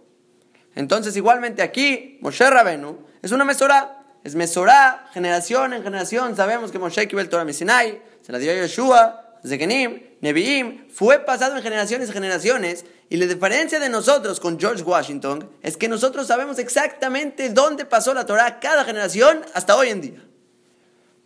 Entonces, 0.74 1.16
igualmente 1.16 1.62
aquí, 1.62 2.18
Moshe 2.20 2.50
Rabenu 2.50 3.06
es 3.22 3.32
una 3.32 3.46
mesora. 3.46 4.04
Es 4.22 4.34
mesora, 4.34 5.08
generación 5.14 5.72
en 5.72 5.82
generación. 5.82 6.36
Sabemos 6.36 6.72
que 6.72 6.78
Moshe 6.78 7.08
el 7.10 7.28
Torah 7.30 7.50
Sinai, 7.50 8.02
se 8.20 8.30
la 8.30 8.36
dio 8.36 8.52
a 8.52 8.54
Yeshua, 8.54 9.27
Zekenim, 9.46 10.02
Nevi'im, 10.20 10.88
fue 10.90 11.20
pasado 11.20 11.56
en 11.56 11.62
generaciones 11.62 12.08
y 12.08 12.12
generaciones. 12.12 12.84
Y 13.10 13.16
la 13.16 13.26
diferencia 13.26 13.78
de 13.78 13.88
nosotros 13.88 14.40
con 14.40 14.58
George 14.58 14.82
Washington 14.82 15.50
es 15.62 15.76
que 15.76 15.88
nosotros 15.88 16.26
sabemos 16.26 16.58
exactamente 16.58 17.50
dónde 17.50 17.84
pasó 17.84 18.14
la 18.14 18.26
Torah 18.26 18.60
cada 18.60 18.84
generación 18.84 19.40
hasta 19.54 19.76
hoy 19.76 19.88
en 19.88 20.00
día. 20.00 20.24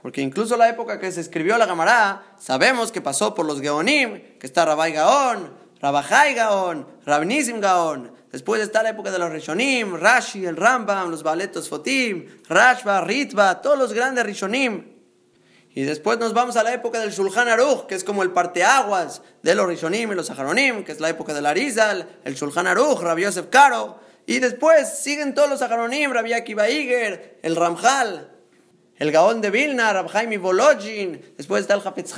Porque 0.01 0.21
incluso 0.21 0.57
la 0.57 0.69
época 0.69 0.99
que 0.99 1.13
se 1.13 1.21
escribió 1.21 1.57
la 1.59 1.67
Gamará, 1.67 2.35
sabemos 2.39 2.91
que 2.91 3.01
pasó 3.01 3.35
por 3.35 3.47
los 3.47 3.61
Geonim, 3.61 4.39
que 4.39 4.47
está 4.47 4.65
Rabbi 4.65 4.93
Gaon, 4.93 5.51
Rabajai 5.81 6.35
Gaon, 6.35 6.87
Rabnisim 7.05 7.61
Gaon. 7.61 8.13
Después 8.33 8.63
está 8.63 8.83
la 8.83 8.91
época 8.91 9.11
de 9.11 9.19
los 9.19 9.31
Rishonim, 9.31 9.95
Rashi, 9.95 10.47
el 10.47 10.57
Rambam, 10.57 11.11
los 11.11 11.23
Baletos 11.23 11.69
Fotim, 11.69 12.27
Rashba, 12.49 13.03
Ritva, 13.03 13.61
todos 13.61 13.79
los 13.79 13.93
grandes 13.93 14.25
Rishonim. 14.25 15.02
Y 15.75 15.85
después 15.85 16.19
nos 16.19 16.35
vamos 16.35 16.57
a 16.57 16.63
la 16.63 16.75
época 16.75 17.01
del 17.01 17.13
Shulchan 17.13 17.49
Aruch, 17.49 17.87
que 17.87 17.95
es 17.95 18.05
como 18.05 18.23
el 18.23 18.33
parteaguas 18.33 19.23
de 19.43 19.55
los 19.55 19.67
Rishonim 19.67 20.13
y 20.13 20.15
los 20.15 20.31
Aharonim, 20.31 20.85
que 20.85 20.93
es 20.93 21.01
la 21.01 21.09
época 21.09 21.33
del 21.33 21.47
Arizal, 21.47 22.09
el 22.25 22.35
Shulchan 22.35 22.67
Aruch, 22.67 23.01
Rabbi 23.01 23.23
Yosef 23.23 23.47
Karo. 23.47 23.99
Y 24.27 24.39
después 24.41 24.99
siguen 24.99 25.35
todos 25.35 25.49
los 25.49 25.63
Aharonim, 25.63 26.13
Rabbi 26.13 26.35
Akiva 26.35 26.69
Iger, 26.69 27.39
el 27.43 27.57
Ramjal, 27.57 28.31
el 28.99 29.13
Gaón 29.13 29.41
de 29.41 29.51
Vilna, 29.51 29.95
Rab 29.95 30.09
Jaime 30.09 30.37
Volojin, 30.37 31.21
después 31.39 31.63
está 31.63 31.75
el 31.75 31.81
Hafetz 31.85 32.13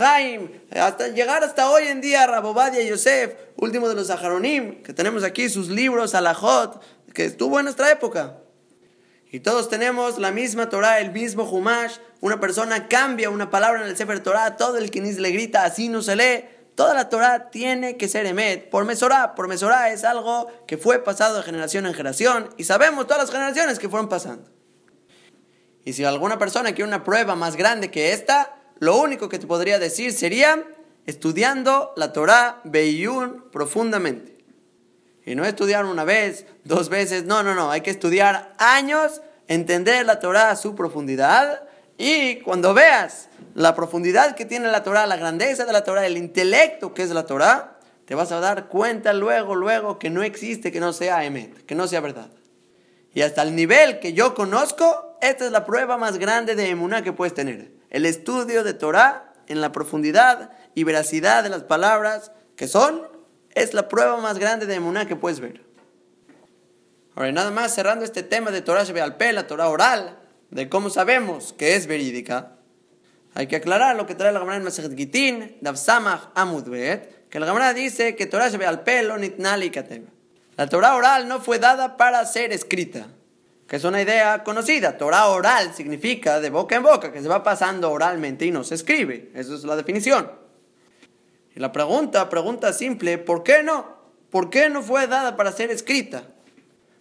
hasta 0.73 1.08
llegar 1.08 1.44
hasta 1.44 1.70
hoy 1.70 1.84
en 1.84 2.00
día 2.00 2.26
Rabobadia 2.26 2.82
Yosef, 2.82 3.34
último 3.56 3.88
de 3.88 3.94
los 3.94 4.11
Aharonim, 4.11 4.82
que 4.82 4.92
tenemos 4.92 5.23
aquí 5.23 5.49
sus 5.49 5.68
libros, 5.68 6.14
Alajot, 6.14 6.82
que 7.14 7.25
estuvo 7.25 7.61
en 7.61 7.66
nuestra 7.66 7.90
época. 7.92 8.38
Y 9.35 9.41
todos 9.41 9.69
tenemos 9.69 10.21
la 10.21 10.31
misma 10.31 10.69
Torah, 10.69 11.00
el 11.00 11.11
mismo 11.11 11.43
Humash. 11.43 11.97
Una 12.21 12.38
persona 12.38 12.87
cambia 12.87 13.31
una 13.31 13.50
palabra 13.50 13.83
en 13.83 13.88
el 13.88 13.97
Sefer 13.97 14.21
Torah, 14.21 14.57
todo 14.57 14.79
el 14.79 14.93
Kinis 14.93 15.19
le 15.19 15.33
grita, 15.33 15.64
así 15.64 15.88
no 15.88 16.03
se 16.03 16.14
lee. 16.14 16.45
Toda 16.76 16.95
la 16.95 17.09
Torah 17.09 17.50
tiene 17.50 17.97
que 17.97 18.07
ser 18.07 18.26
Emet, 18.26 18.71
por 18.71 18.85
Mesorá. 18.85 19.35
Por 19.35 19.49
Mesorá 19.49 19.91
es 19.93 20.05
algo 20.05 20.47
que 20.69 20.79
fue 20.79 21.00
pasado 21.00 21.38
de 21.38 21.43
generación 21.43 21.85
en 21.87 21.95
generación 21.95 22.49
y 22.59 22.62
sabemos 22.62 23.09
todas 23.09 23.25
las 23.25 23.33
generaciones 23.33 23.81
que 23.81 23.88
fueron 23.88 24.09
pasando. 24.09 24.49
Y 25.85 25.95
si 25.95 26.05
alguna 26.05 26.38
persona 26.38 26.73
quiere 26.73 26.87
una 26.87 27.03
prueba 27.03 27.35
más 27.35 27.57
grande 27.57 27.91
que 27.91 28.12
esta, 28.12 28.55
lo 28.79 28.99
único 28.99 29.29
que 29.29 29.41
te 29.41 29.49
podría 29.49 29.81
decir 29.81 30.12
sería 30.12 30.62
estudiando 31.07 31.93
la 31.97 32.12
Torah 32.12 32.61
Beyun 32.62 33.50
profundamente. 33.50 34.34
Y 35.26 35.35
no 35.35 35.45
estudiar 35.45 35.85
una 35.85 36.04
vez, 36.04 36.47
dos 36.64 36.88
veces, 36.88 37.25
no, 37.25 37.43
no, 37.43 37.54
no, 37.54 37.71
hay 37.71 37.81
que 37.81 37.90
estudiar 37.90 38.52
años, 38.59 39.23
entender 39.49 40.04
la 40.04 40.21
Torah 40.21 40.50
a 40.50 40.57
su 40.57 40.75
profundidad 40.75 41.62
y 41.97 42.37
cuando 42.40 42.75
veas 42.75 43.28
la 43.54 43.75
profundidad 43.75 44.35
que 44.35 44.45
tiene 44.45 44.71
la 44.71 44.83
Torah, 44.83 45.07
la 45.07 45.16
grandeza 45.16 45.64
de 45.64 45.73
la 45.73 45.85
Torah, 45.85 46.07
el 46.07 46.16
intelecto 46.16 46.93
que 46.93 47.02
es 47.02 47.11
la 47.11 47.25
Torah, 47.25 47.78
te 48.04 48.14
vas 48.14 48.33
a 48.33 48.40
dar 48.40 48.69
cuenta 48.69 49.12
luego, 49.12 49.54
luego 49.54 49.99
que 49.99 50.11
no 50.11 50.23
existe 50.23 50.73
que 50.73 50.81
no 50.81 50.93
sea 50.93 51.25
Emet, 51.25 51.64
que 51.64 51.75
no 51.75 51.87
sea 51.87 52.00
verdad. 52.00 52.31
Y 53.14 53.23
hasta 53.23 53.43
el 53.43 53.54
nivel 53.54 54.00
que 54.00 54.12
yo 54.12 54.35
conozco, 54.35 55.16
esta 55.23 55.47
es 55.47 55.52
la 55.52 55.64
prueba 55.64 55.97
más 55.97 56.19
grande 56.19 56.57
de 56.57 56.69
emuná 56.69 57.02
que 57.02 57.12
puedes 57.12 57.33
tener. 57.33 57.71
El 57.90 58.07
estudio 58.07 58.64
de 58.64 58.75
Torah 58.75 59.33
en 59.47 59.61
la 59.61 59.71
profundidad 59.71 60.50
y 60.75 60.83
veracidad 60.83 61.45
de 61.45 61.49
las 61.49 61.62
palabras 61.62 62.33
que 62.57 62.66
son 62.66 63.13
es 63.54 63.75
la 63.75 63.88
prueba 63.88 64.16
más 64.18 64.38
grande 64.38 64.66
de 64.66 64.75
emuná 64.75 65.06
que 65.06 65.16
puedes 65.16 65.40
ver. 65.40 65.62
Ahora, 67.14 67.30
nada 67.32 67.50
más 67.50 67.75
cerrando 67.75 68.04
este 68.04 68.23
tema 68.23 68.50
de 68.50 68.62
Torah 68.62 68.84
Shebealpe, 68.84 69.32
la 69.32 69.46
Torah 69.46 69.68
oral, 69.68 70.18
de 70.50 70.68
cómo 70.68 70.90
sabemos 70.90 71.52
que 71.56 71.76
es 71.76 71.87
verídica, 71.87 72.56
hay 73.34 73.46
que 73.49 73.56
aclarar 73.56 73.96
lo 73.96 74.06
que 74.06 74.14
trae 74.14 74.32
la 74.32 74.40
Gemara 74.40 74.58
en 74.58 74.64
Masejet 74.64 74.96
Gitin, 74.96 75.56
Dav 75.61 75.76
Samach 75.76 76.30
Amud 76.34 76.68
Bet, 76.68 77.28
que 77.28 77.40
la 77.40 77.46
Gemara 77.46 77.75
dice 77.75 78.14
que 78.14 78.26
Torah 78.26 78.46
al 78.46 78.82
pelo, 78.82 79.18
nitnali 79.18 79.70
kateva. 79.70 80.08
La 80.56 80.68
Torah 80.68 80.94
oral 80.94 81.26
no 81.26 81.40
fue 81.40 81.58
dada 81.58 81.96
para 81.96 82.25
ser 82.26 82.52
escrita, 82.52 83.08
que 83.66 83.76
es 83.76 83.82
una 83.82 84.00
idea 84.00 84.44
conocida. 84.44 84.96
Torah 84.96 85.26
oral 85.26 85.75
significa 85.75 86.38
de 86.38 86.50
boca 86.50 86.76
en 86.76 86.84
boca, 86.84 87.12
que 87.12 87.23
se 87.23 87.28
va 87.28 87.42
pasando 87.42 87.90
oralmente 87.90 88.46
y 88.46 88.52
no 88.52 88.62
se 88.62 88.76
escribe. 88.76 89.32
Esa 89.34 89.54
es 89.54 89.64
la 89.64 89.75
definición. 89.75 90.43
Y 91.54 91.61
la 91.61 91.73
pregunta, 91.73 92.28
pregunta 92.28 92.73
simple, 92.73 93.18
¿por 93.18 93.42
qué 93.42 93.62
no? 93.62 93.94
¿Por 94.30 94.50
qué 94.50 94.68
no 94.68 94.82
fue 94.82 95.06
dada 95.06 95.37
para 95.37 95.52
ser 95.52 95.70
escrita? 95.70 96.25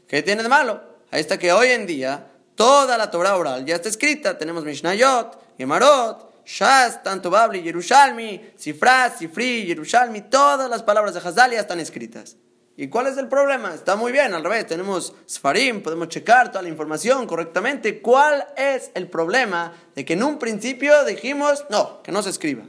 ¿Qué 0.07 0.21
tiene 0.21 0.43
de 0.43 0.49
malo? 0.49 0.81
Ahí 1.09 1.21
está 1.21 1.39
que 1.39 1.51
hoy 1.51 1.69
en 1.69 1.87
día 1.87 2.27
toda 2.55 2.97
la 2.97 3.09
Torah 3.09 3.35
oral 3.35 3.65
ya 3.65 3.75
está 3.75 3.89
escrita. 3.89 4.37
Tenemos 4.37 4.63
Mishnayot, 4.63 5.57
Gemarot, 5.57 6.45
Shas, 6.45 7.01
tanto 7.01 7.29
Babli, 7.31 7.63
Yerushalmi, 7.63 8.53
Sifras, 8.55 9.17
Sifri, 9.17 9.65
Yerushalmi, 9.65 10.21
todas 10.21 10.69
las 10.69 10.83
palabras 10.83 11.13
de 11.13 11.19
Hazal 11.21 11.51
ya 11.51 11.61
están 11.61 11.79
escritas. 11.79 12.35
¿Y 12.75 12.87
cuál 12.87 13.07
es 13.07 13.17
el 13.17 13.27
problema? 13.27 13.73
Está 13.73 13.95
muy 13.95 14.11
bien, 14.11 14.33
al 14.33 14.43
revés, 14.43 14.65
tenemos 14.65 15.13
Sfarim, 15.29 15.83
podemos 15.83 16.09
checar 16.09 16.51
toda 16.51 16.63
la 16.63 16.69
información 16.69 17.27
correctamente. 17.27 18.01
¿Cuál 18.01 18.47
es 18.57 18.89
el 18.95 19.07
problema 19.07 19.73
de 19.95 20.03
que 20.03 20.13
en 20.13 20.23
un 20.23 20.39
principio 20.39 21.05
dijimos, 21.05 21.65
no, 21.69 22.01
que 22.01 22.11
no 22.11 22.23
se 22.23 22.31
escriba? 22.31 22.63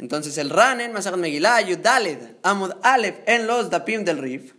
Entonces 0.00 0.38
el 0.38 0.48
Ranen, 0.48 0.94
Masaj 0.94 1.16
Megillah, 1.16 1.60
Yudaled, 1.60 2.36
Amud 2.42 2.72
Aleph, 2.82 3.18
en 3.26 3.46
los 3.46 3.68
Dapim 3.68 4.02
del 4.02 4.16
Rif, 4.16 4.54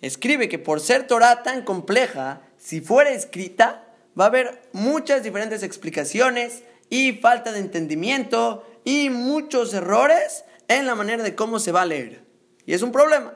escribe 0.00 0.48
que 0.48 0.58
por 0.58 0.80
ser 0.80 1.06
Torah 1.06 1.44
tan 1.44 1.62
compleja, 1.62 2.42
si 2.58 2.80
fuera 2.80 3.10
escrita, 3.10 3.86
va 4.18 4.24
a 4.24 4.26
haber 4.26 4.60
muchas 4.72 5.22
diferentes 5.22 5.62
explicaciones 5.62 6.64
y 6.90 7.12
falta 7.12 7.52
de 7.52 7.60
entendimiento 7.60 8.66
y 8.84 9.08
muchos 9.08 9.72
errores 9.72 10.44
en 10.66 10.86
la 10.86 10.96
manera 10.96 11.22
de 11.22 11.36
cómo 11.36 11.60
se 11.60 11.70
va 11.70 11.82
a 11.82 11.86
leer. 11.86 12.24
Y 12.66 12.74
es 12.74 12.82
un 12.82 12.90
problema. 12.90 13.34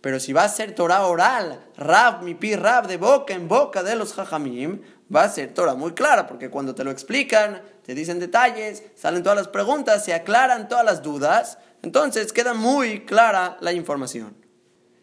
Pero 0.00 0.20
si 0.20 0.32
va 0.32 0.44
a 0.44 0.48
ser 0.48 0.74
Torah 0.74 1.06
oral, 1.06 1.66
Rab, 1.76 2.22
mi 2.22 2.34
pi 2.34 2.54
de 2.54 2.96
boca 2.96 3.34
en 3.34 3.46
boca 3.46 3.82
de 3.82 3.94
los 3.94 4.14
Jajamim, 4.14 4.80
va 5.14 5.24
a 5.24 5.28
ser 5.28 5.54
Torah 5.54 5.74
muy 5.74 5.92
clara, 5.92 6.26
porque 6.26 6.50
cuando 6.50 6.74
te 6.74 6.84
lo 6.84 6.90
explican, 6.90 7.62
te 7.84 7.94
dicen 7.94 8.18
detalles, 8.18 8.82
salen 8.94 9.22
todas 9.22 9.38
las 9.38 9.48
preguntas, 9.48 10.04
se 10.04 10.14
aclaran 10.14 10.68
todas 10.68 10.84
las 10.84 11.02
dudas, 11.02 11.58
entonces 11.82 12.32
queda 12.32 12.54
muy 12.54 13.04
clara 13.04 13.56
la 13.60 13.72
información. 13.72 14.36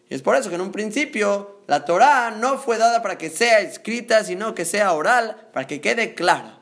Y 0.10 0.16
es 0.16 0.22
por 0.22 0.36
eso 0.36 0.50
que 0.50 0.56
en 0.56 0.62
un 0.62 0.72
principio 0.72 1.62
la 1.68 1.86
Torah 1.86 2.32
no 2.32 2.58
fue 2.58 2.78
dada 2.78 3.02
para 3.02 3.18
que 3.18 3.30
sea 3.30 3.62
escrita, 3.62 4.24
sino 4.24 4.54
que 4.54 4.66
sea 4.66 4.94
oral, 4.94 5.50
para 5.54 5.68
que 5.68 5.82
quede 5.82 6.14
clara. 6.14 6.60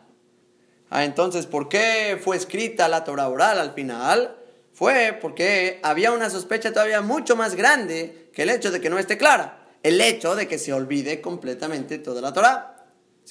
Ah, 0.89 1.05
entonces, 1.05 1.47
¿por 1.47 1.69
qué 1.69 2.19
fue 2.21 2.37
escrita 2.37 2.87
la 2.87 3.03
Torah 3.03 3.29
oral 3.29 3.59
al 3.59 3.73
final? 3.73 4.37
fue 4.81 5.17
porque 5.21 5.79
había 5.83 6.11
una 6.11 6.29
sospecha 6.29 6.73
todavía 6.73 7.01
mucho 7.01 7.35
más 7.35 7.55
grande 7.55 8.29
que 8.33 8.41
el 8.41 8.49
hecho 8.49 8.71
de 8.71 8.81
que 8.81 8.89
no 8.89 8.97
esté 8.97 9.17
clara, 9.17 9.67
el 9.83 9.99
hecho 10.01 10.35
de 10.35 10.47
que 10.47 10.57
se 10.57 10.73
olvide 10.73 11.21
completamente 11.21 11.97
toda 11.99 12.19
la 12.19 12.33
Torah. 12.33 12.70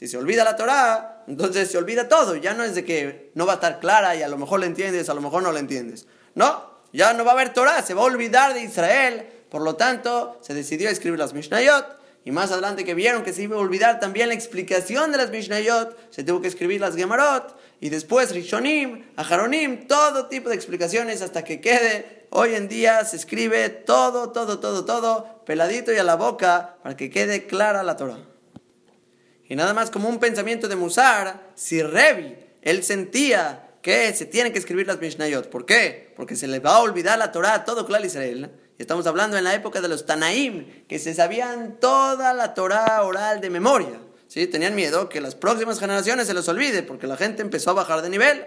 Si 0.00 0.08
se 0.08 0.16
olvida 0.16 0.44
la 0.44 0.56
Torah, 0.56 1.24
entonces 1.28 1.70
se 1.70 1.76
olvida 1.76 2.08
todo, 2.08 2.34
ya 2.34 2.54
no 2.54 2.64
es 2.64 2.74
de 2.74 2.86
que 2.86 3.32
no 3.34 3.44
va 3.44 3.52
a 3.52 3.54
estar 3.56 3.80
clara 3.80 4.16
y 4.16 4.22
a 4.22 4.28
lo 4.28 4.38
mejor 4.38 4.60
la 4.60 4.64
entiendes, 4.64 5.10
a 5.10 5.14
lo 5.14 5.20
mejor 5.20 5.42
no 5.42 5.52
la 5.52 5.60
entiendes. 5.60 6.06
No, 6.34 6.80
ya 6.90 7.12
no 7.12 7.22
va 7.22 7.32
a 7.32 7.34
haber 7.34 7.52
Torah, 7.52 7.82
se 7.82 7.92
va 7.92 8.00
a 8.00 8.04
olvidar 8.06 8.54
de 8.54 8.62
Israel, 8.62 9.28
por 9.50 9.60
lo 9.60 9.76
tanto 9.76 10.38
se 10.40 10.54
decidió 10.54 10.88
escribir 10.88 11.18
las 11.18 11.34
Mishnayot 11.34 11.98
y 12.24 12.30
más 12.30 12.50
adelante 12.50 12.86
que 12.86 12.94
vieron 12.94 13.22
que 13.22 13.34
se 13.34 13.42
iba 13.42 13.56
a 13.56 13.58
olvidar 13.58 14.00
también 14.00 14.28
la 14.28 14.34
explicación 14.34 15.12
de 15.12 15.18
las 15.18 15.30
Mishnayot, 15.30 15.94
se 16.10 16.24
tuvo 16.24 16.40
que 16.40 16.48
escribir 16.48 16.80
las 16.80 16.96
Gemarot, 16.96 17.54
y 17.78 17.90
después 17.90 18.32
Rishonim, 18.32 19.04
Aharonim, 19.16 19.86
todo 19.86 20.28
tipo 20.28 20.48
de 20.48 20.54
explicaciones 20.54 21.20
hasta 21.20 21.44
que 21.44 21.60
quede. 21.60 22.26
Hoy 22.30 22.54
en 22.54 22.68
día 22.68 23.04
se 23.04 23.16
escribe 23.16 23.68
todo, 23.68 24.32
todo, 24.32 24.60
todo, 24.60 24.86
todo, 24.86 25.44
peladito 25.44 25.92
y 25.92 25.98
a 25.98 26.04
la 26.04 26.16
boca, 26.16 26.76
para 26.82 26.96
que 26.96 27.10
quede 27.10 27.46
clara 27.46 27.82
la 27.82 27.98
Torah. 27.98 28.29
Y 29.50 29.56
nada 29.56 29.74
más 29.74 29.90
como 29.90 30.08
un 30.08 30.20
pensamiento 30.20 30.68
de 30.68 30.76
Musar, 30.76 31.50
si 31.56 31.82
Revi, 31.82 32.36
él 32.62 32.84
sentía 32.84 33.68
que 33.82 34.14
se 34.14 34.24
tiene 34.24 34.52
que 34.52 34.60
escribir 34.60 34.86
las 34.86 35.00
Mishnayot. 35.00 35.50
¿Por 35.50 35.66
qué? 35.66 36.12
Porque 36.14 36.36
se 36.36 36.46
le 36.46 36.60
va 36.60 36.76
a 36.76 36.78
olvidar 36.78 37.18
la 37.18 37.32
Torah 37.32 37.54
a 37.54 37.64
todo 37.64 37.84
Clal 37.84 38.04
Israel. 38.04 38.52
Estamos 38.78 39.08
hablando 39.08 39.36
en 39.36 39.42
la 39.42 39.52
época 39.52 39.80
de 39.80 39.88
los 39.88 40.06
Tanaim, 40.06 40.86
que 40.86 41.00
se 41.00 41.14
sabían 41.14 41.80
toda 41.80 42.32
la 42.32 42.54
Torah 42.54 43.02
oral 43.02 43.40
de 43.40 43.50
memoria. 43.50 44.00
¿sí? 44.28 44.46
Tenían 44.46 44.76
miedo 44.76 45.08
que 45.08 45.20
las 45.20 45.34
próximas 45.34 45.80
generaciones 45.80 46.28
se 46.28 46.34
les 46.34 46.46
olvide, 46.46 46.84
porque 46.84 47.08
la 47.08 47.16
gente 47.16 47.42
empezó 47.42 47.70
a 47.70 47.74
bajar 47.74 48.02
de 48.02 48.08
nivel. 48.08 48.46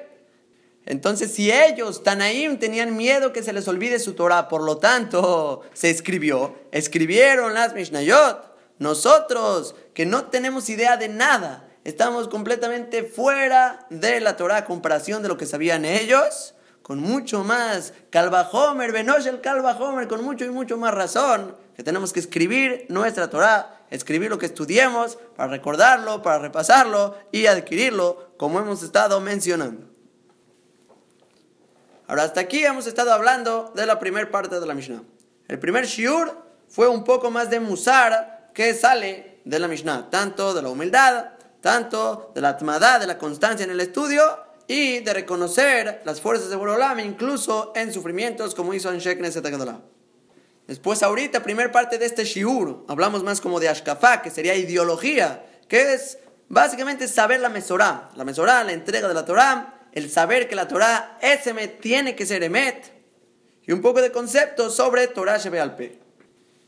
Entonces, 0.86 1.34
si 1.34 1.52
ellos, 1.52 2.04
Tanaim, 2.04 2.60
tenían 2.60 2.96
miedo 2.96 3.34
que 3.34 3.44
se 3.44 3.52
les 3.52 3.68
olvide 3.68 4.00
su 4.00 4.14
Torah, 4.14 4.48
por 4.48 4.64
lo 4.64 4.78
tanto, 4.78 5.64
se 5.74 5.90
escribió, 5.90 6.56
escribieron 6.72 7.54
las 7.54 7.74
Mishnayot. 7.74 8.53
Nosotros, 8.80 9.76
que 9.94 10.06
no 10.06 10.26
tenemos 10.26 10.70
idea 10.70 10.98
de 10.98 11.08
nada, 11.08 11.70
estamos 11.84 12.28
completamente 12.28 13.04
fuera 13.04 13.86
de 13.90 14.20
la 14.20 14.36
Torah 14.38 14.66
comparación 14.66 15.22
de 15.22 15.30
lo 15.30 15.38
que 15.38 15.46
sabían 15.46 15.86
ellos 15.86 16.54
con 16.84 17.00
mucho 17.00 17.44
más 17.44 17.94
Calvajomer, 18.10 18.92
Benosh 18.92 19.26
el 19.26 19.42
Calvajomer, 19.42 20.08
con 20.08 20.24
mucho 20.24 20.46
y 20.46 20.50
mucho 20.50 20.78
más 20.78 20.94
razón, 20.94 21.56
que 21.76 21.82
tenemos 21.82 22.12
que 22.14 22.20
escribir 22.20 22.86
nuestra 22.90 23.30
Torah, 23.30 23.86
escribir 23.90 24.30
lo 24.30 24.38
que 24.38 24.46
estudiemos, 24.46 25.18
para 25.36 25.50
recordarlo, 25.50 26.22
para 26.22 26.40
repasarlo 26.40 27.16
y 27.32 27.48
adquirirlo, 27.48 28.34
como 28.38 28.60
hemos 28.60 28.84
estado 28.84 29.22
mencionando. 29.22 29.88
Ahora, 32.06 32.24
hasta 32.24 32.42
aquí 32.42 32.66
hemos 32.66 32.86
estado 32.86 33.14
hablando 33.14 33.72
de 33.76 33.86
la 33.86 33.98
primera 33.98 34.30
parte 34.30 34.60
de 34.60 34.68
la 34.68 34.74
Mishnah. 34.74 35.04
El 35.48 35.60
primer 35.60 35.86
shiur 35.86 36.38
fue 36.68 36.90
un 36.90 37.06
poco 37.06 37.32
más 37.32 37.50
de 37.50 37.62
musar 37.62 38.43
que 38.54 38.74
sale 38.74 39.42
de 39.46 39.60
la 39.60 39.68
Mishnah, 39.68 40.10
tanto 40.10 40.54
de 40.54 40.62
la 40.62 40.70
humildad, 40.70 41.32
tanto 41.62 42.32
de 42.36 42.42
la 42.42 42.50
atmadad, 42.50 43.00
de 43.00 43.08
la 43.08 43.18
constancia 43.18 43.64
en 43.64 43.72
el 43.72 43.80
estudio, 43.80 44.24
y 44.68 45.00
de 45.00 45.14
reconocer 45.14 46.02
las 46.06 46.22
fuerzas 46.22 46.50
de 46.50 46.56
Borolam 46.56 47.00
incluso 47.00 47.74
en 47.76 47.92
sufrimientos 47.92 48.56
como 48.56 48.74
hizo 48.74 48.92
en 48.92 49.00
Sheknes 49.00 49.40
Después 50.68 51.04
ahorita, 51.04 51.44
primer 51.44 51.72
parte 51.72 51.98
de 51.98 52.06
este 52.06 52.24
shiur, 52.24 52.86
hablamos 52.88 53.24
más 53.24 53.42
como 53.42 53.60
de 53.60 53.68
Ashkafá, 53.68 54.22
que 54.22 54.30
sería 54.30 54.56
ideología, 54.56 55.46
que 55.68 55.94
es 55.94 56.18
básicamente 56.48 57.10
saber 57.10 57.42
la 57.42 57.50
Mesorá. 57.50 58.10
La 58.16 58.24
Mesorá, 58.24 58.64
la 58.64 58.72
entrega 58.72 59.10
de 59.10 59.14
la 59.14 59.26
Torah, 59.26 59.88
el 59.92 60.10
saber 60.10 60.48
que 60.48 60.56
la 60.56 60.70
Torah 60.70 61.18
es 61.22 61.42
tiene 61.82 62.16
que 62.16 62.26
ser 62.26 62.44
Emet, 62.44 62.94
y 63.66 63.74
un 63.74 63.82
poco 63.82 64.02
de 64.02 64.12
conceptos 64.12 64.76
sobre 64.76 65.08
Torah 65.08 65.38
Shebe 65.38 65.60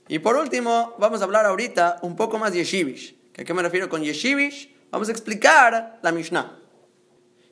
Y 0.08 0.20
por 0.20 0.36
último, 0.36 0.96
vamos 1.00 1.22
a 1.22 1.24
hablar 1.24 1.46
ahorita 1.46 2.00
un 2.02 2.16
poco 2.16 2.38
más 2.38 2.54
de 2.54 2.60
Yeshivish. 2.60 3.18
¿A 3.38 3.44
qué 3.44 3.54
me 3.54 3.62
refiero 3.62 3.90
con 3.90 4.04
Yeshivish? 4.04 4.74
Vamos 4.92 5.10
a 5.10 5.12
explicar 5.12 6.00
la 6.02 6.12
Mishnah 6.12 6.60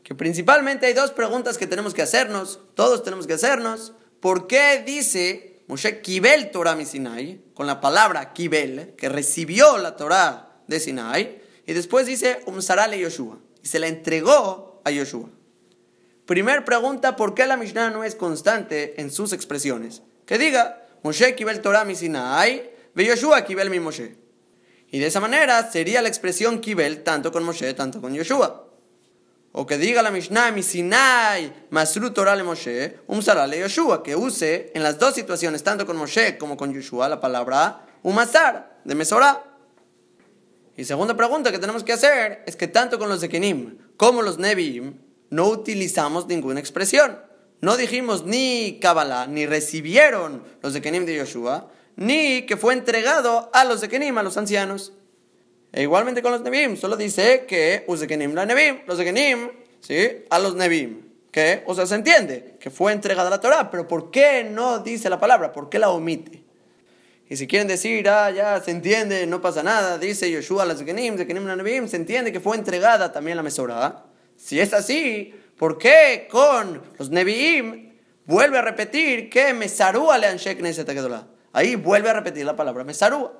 que 0.03 0.15
principalmente 0.15 0.85
hay 0.85 0.93
dos 0.93 1.11
preguntas 1.11 1.57
que 1.57 1.65
tenemos 1.65 1.93
que 1.93 2.01
hacernos, 2.01 2.59
todos 2.75 3.03
tenemos 3.03 3.25
que 3.25 3.33
hacernos. 3.33 3.93
¿Por 4.19 4.47
qué 4.47 4.83
dice 4.85 5.63
Moshe 5.67 6.01
Kibel 6.01 6.51
Torah 6.51 6.75
mi 6.75 6.85
Sinai, 6.85 7.41
con 7.53 7.67
la 7.67 7.79
palabra 7.79 8.33
Kibel, 8.33 8.95
que 8.97 9.09
recibió 9.09 9.77
la 9.77 9.95
Torah 9.95 10.61
de 10.67 10.79
Sinai, 10.79 11.41
y 11.65 11.73
después 11.73 12.05
dice 12.05 12.41
Umsarale 12.45 12.99
Yoshua, 12.99 13.39
y 13.63 13.67
se 13.67 13.79
la 13.79 13.87
entregó 13.87 14.81
a 14.83 14.91
Yoshua? 14.91 15.29
Primer 16.25 16.65
pregunta, 16.65 17.15
¿por 17.15 17.33
qué 17.33 17.47
la 17.47 17.57
Mishnah 17.57 17.89
no 17.89 18.03
es 18.03 18.15
constante 18.15 18.99
en 19.01 19.09
sus 19.09 19.31
expresiones? 19.31 20.03
Que 20.25 20.37
diga, 20.37 20.82
Moshe 21.03 21.35
Kibel 21.35 21.61
Torah 21.61 21.83
mi 21.83 21.95
Sinai, 21.95 22.71
ve 22.95 23.05
Yoshua 23.05 23.43
Kibel 23.43 23.69
mi 23.69 23.79
Moshe. 23.79 24.15
Y 24.89 24.99
de 24.99 25.07
esa 25.07 25.19
manera 25.19 25.69
sería 25.69 26.01
la 26.01 26.07
expresión 26.07 26.59
Kibel 26.59 27.03
tanto 27.03 27.31
con 27.31 27.43
Moshe, 27.43 27.73
tanto 27.73 27.99
con 27.99 28.13
Yoshua. 28.13 28.69
O 29.51 29.67
que 29.67 29.77
diga 29.77 30.01
la 30.01 30.11
Mishnah, 30.11 30.51
mi 30.51 30.63
Sinai, 30.63 31.67
Masru 31.69 32.11
Torah 32.11 32.35
le 32.35 32.43
Moshe, 32.43 32.99
um 33.07 33.19
le 33.49 33.59
Yoshua, 33.59 34.01
que 34.01 34.15
use 34.15 34.71
en 34.73 34.81
las 34.81 34.97
dos 34.97 35.13
situaciones, 35.13 35.61
tanto 35.61 35.85
con 35.85 35.97
Moshe 35.97 36.37
como 36.37 36.55
con 36.55 36.73
Yoshua, 36.73 37.09
la 37.09 37.19
palabra 37.19 37.85
Umasar, 38.01 38.79
de 38.83 38.95
Mesorah. 38.95 39.43
Y 40.75 40.85
segunda 40.85 41.15
pregunta 41.15 41.51
que 41.51 41.59
tenemos 41.59 41.83
que 41.83 41.93
hacer 41.93 42.43
es 42.47 42.55
que 42.55 42.67
tanto 42.67 42.97
con 42.97 43.09
los 43.09 43.19
Zekenim 43.19 43.77
como 43.95 44.21
los 44.21 44.39
Nevi'im 44.39 44.97
no 45.29 45.47
utilizamos 45.47 46.27
ninguna 46.27 46.59
expresión. 46.59 47.19
No 47.63 47.77
dijimos 47.77 48.25
ni 48.25 48.77
Kabbalah, 48.81 49.25
ni 49.25 49.45
recibieron 49.45 50.43
los 50.61 50.73
Zekenim 50.73 51.05
de 51.05 51.15
Yoshua, 51.15 51.71
ni 51.95 52.41
que 52.41 52.57
fue 52.57 52.73
entregado 52.73 53.49
a 53.53 53.63
los 53.63 53.79
Zekenim, 53.79 54.17
a 54.17 54.21
los 54.21 54.35
ancianos. 54.35 54.91
E 55.71 55.83
igualmente 55.83 56.21
con 56.21 56.33
los 56.33 56.41
Nebim, 56.41 56.75
solo 56.75 56.97
dice 56.97 57.45
que 57.47 57.85
Uzekenim 57.87 58.33
la 58.33 58.45
Nebim, 58.45 58.79
los 58.85 58.97
Zekenim, 58.97 59.49
¿sí? 59.79 60.25
A 60.29 60.39
los 60.39 60.55
Nebim. 60.55 61.03
Que, 61.31 61.63
o 61.65 61.73
sea, 61.73 61.85
se 61.85 61.95
entiende 61.95 62.57
que 62.59 62.69
fue 62.69 62.91
entregada 62.91 63.29
la 63.29 63.39
Torah, 63.39 63.71
pero 63.71 63.87
¿por 63.87 64.11
qué 64.11 64.43
no 64.43 64.79
dice 64.79 65.09
la 65.09 65.21
palabra? 65.21 65.53
¿Por 65.53 65.69
qué 65.69 65.79
la 65.79 65.89
omite? 65.89 66.43
Y 67.29 67.37
si 67.37 67.47
quieren 67.47 67.69
decir, 67.69 68.09
ah, 68.09 68.29
ya 68.29 68.61
se 68.61 68.71
entiende, 68.71 69.25
no 69.25 69.39
pasa 69.41 69.63
nada, 69.63 69.97
dice 69.97 70.29
Yoshua 70.29 70.63
a 70.63 70.65
los 70.65 70.79
Zekenim, 70.79 71.17
Zekenim 71.17 71.45
la 71.45 71.55
Nebim, 71.55 71.87
se 71.87 71.95
entiende 71.95 72.33
que 72.33 72.41
fue 72.41 72.57
entregada 72.57 73.13
también 73.13 73.37
la 73.37 73.43
Mesorá. 73.43 74.03
Si 74.35 74.59
es 74.59 74.73
así, 74.73 75.33
¿por 75.63 75.77
qué 75.77 76.27
con 76.29 76.81
los 76.99 77.09
Nebim 77.09 77.93
vuelve 78.25 78.57
a 78.57 78.61
repetir 78.61 79.29
que 79.29 79.53
Mesarúa 79.53 80.17
le 80.17 80.27
Anshe 80.27 80.57
Knesset 80.57 80.89
Ahí 81.53 81.75
vuelve 81.75 82.09
a 82.09 82.13
repetir 82.13 82.43
la 82.45 82.57
palabra 82.57 82.83
Mesarúa. 82.83 83.31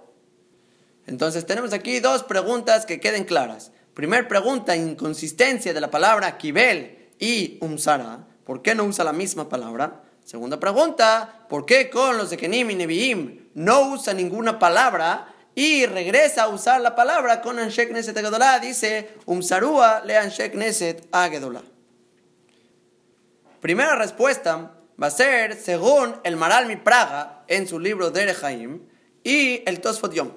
Entonces 1.06 1.46
tenemos 1.46 1.74
aquí 1.74 2.00
dos 2.00 2.24
preguntas 2.24 2.86
que 2.86 3.01
queden 3.01 3.25
claras. 3.25 3.74
Primer 3.94 4.30
pregunta, 4.30 4.74
inconsistencia 4.74 5.74
de 5.74 5.82
la 5.82 5.92
palabra 5.92 6.38
Kibel 6.38 7.10
y 7.20 7.58
Umsara. 7.60 8.25
¿Por 8.46 8.62
qué 8.62 8.74
no 8.74 8.86
usa 8.86 9.03
la 9.03 9.12
misma 9.12 9.50
palabra? 9.50 10.03
Segunda 10.24 10.62
pregunta, 10.62 11.46
¿por 11.50 11.65
qué 11.65 11.89
con 11.89 12.18
los 12.18 12.30
de 12.30 12.38
y 12.38 12.48
Nevi'im 12.48 13.50
no 13.53 13.89
usa 13.89 14.13
ninguna 14.13 14.60
palabra 14.60 15.27
y 15.56 15.88
regresa 15.88 16.44
a 16.44 16.48
usar 16.48 16.80
la 16.80 16.96
palabra 16.96 17.42
con 17.42 17.60
Anshek 17.60 17.92
Neset 17.92 18.15
Agedolá? 18.15 18.60
Dice, 18.60 19.10
Umsarua 19.25 20.03
le 20.06 20.15
Anshek 20.15 20.56
Neset. 20.56 21.06
Primera 23.63 23.96
respuesta 23.96 24.74
va 25.01 25.08
a 25.08 25.10
ser 25.10 25.55
según 25.55 26.17
el 26.25 26.36
Maralmi 26.36 26.75
Praga 26.75 27.46
en 27.48 27.65
su 27.65 27.79
libro 27.79 28.12
Derechaim 28.12 28.82
y 29.24 29.63
el 29.65 29.79
Tosfot 29.79 30.13
Yom 30.13 30.32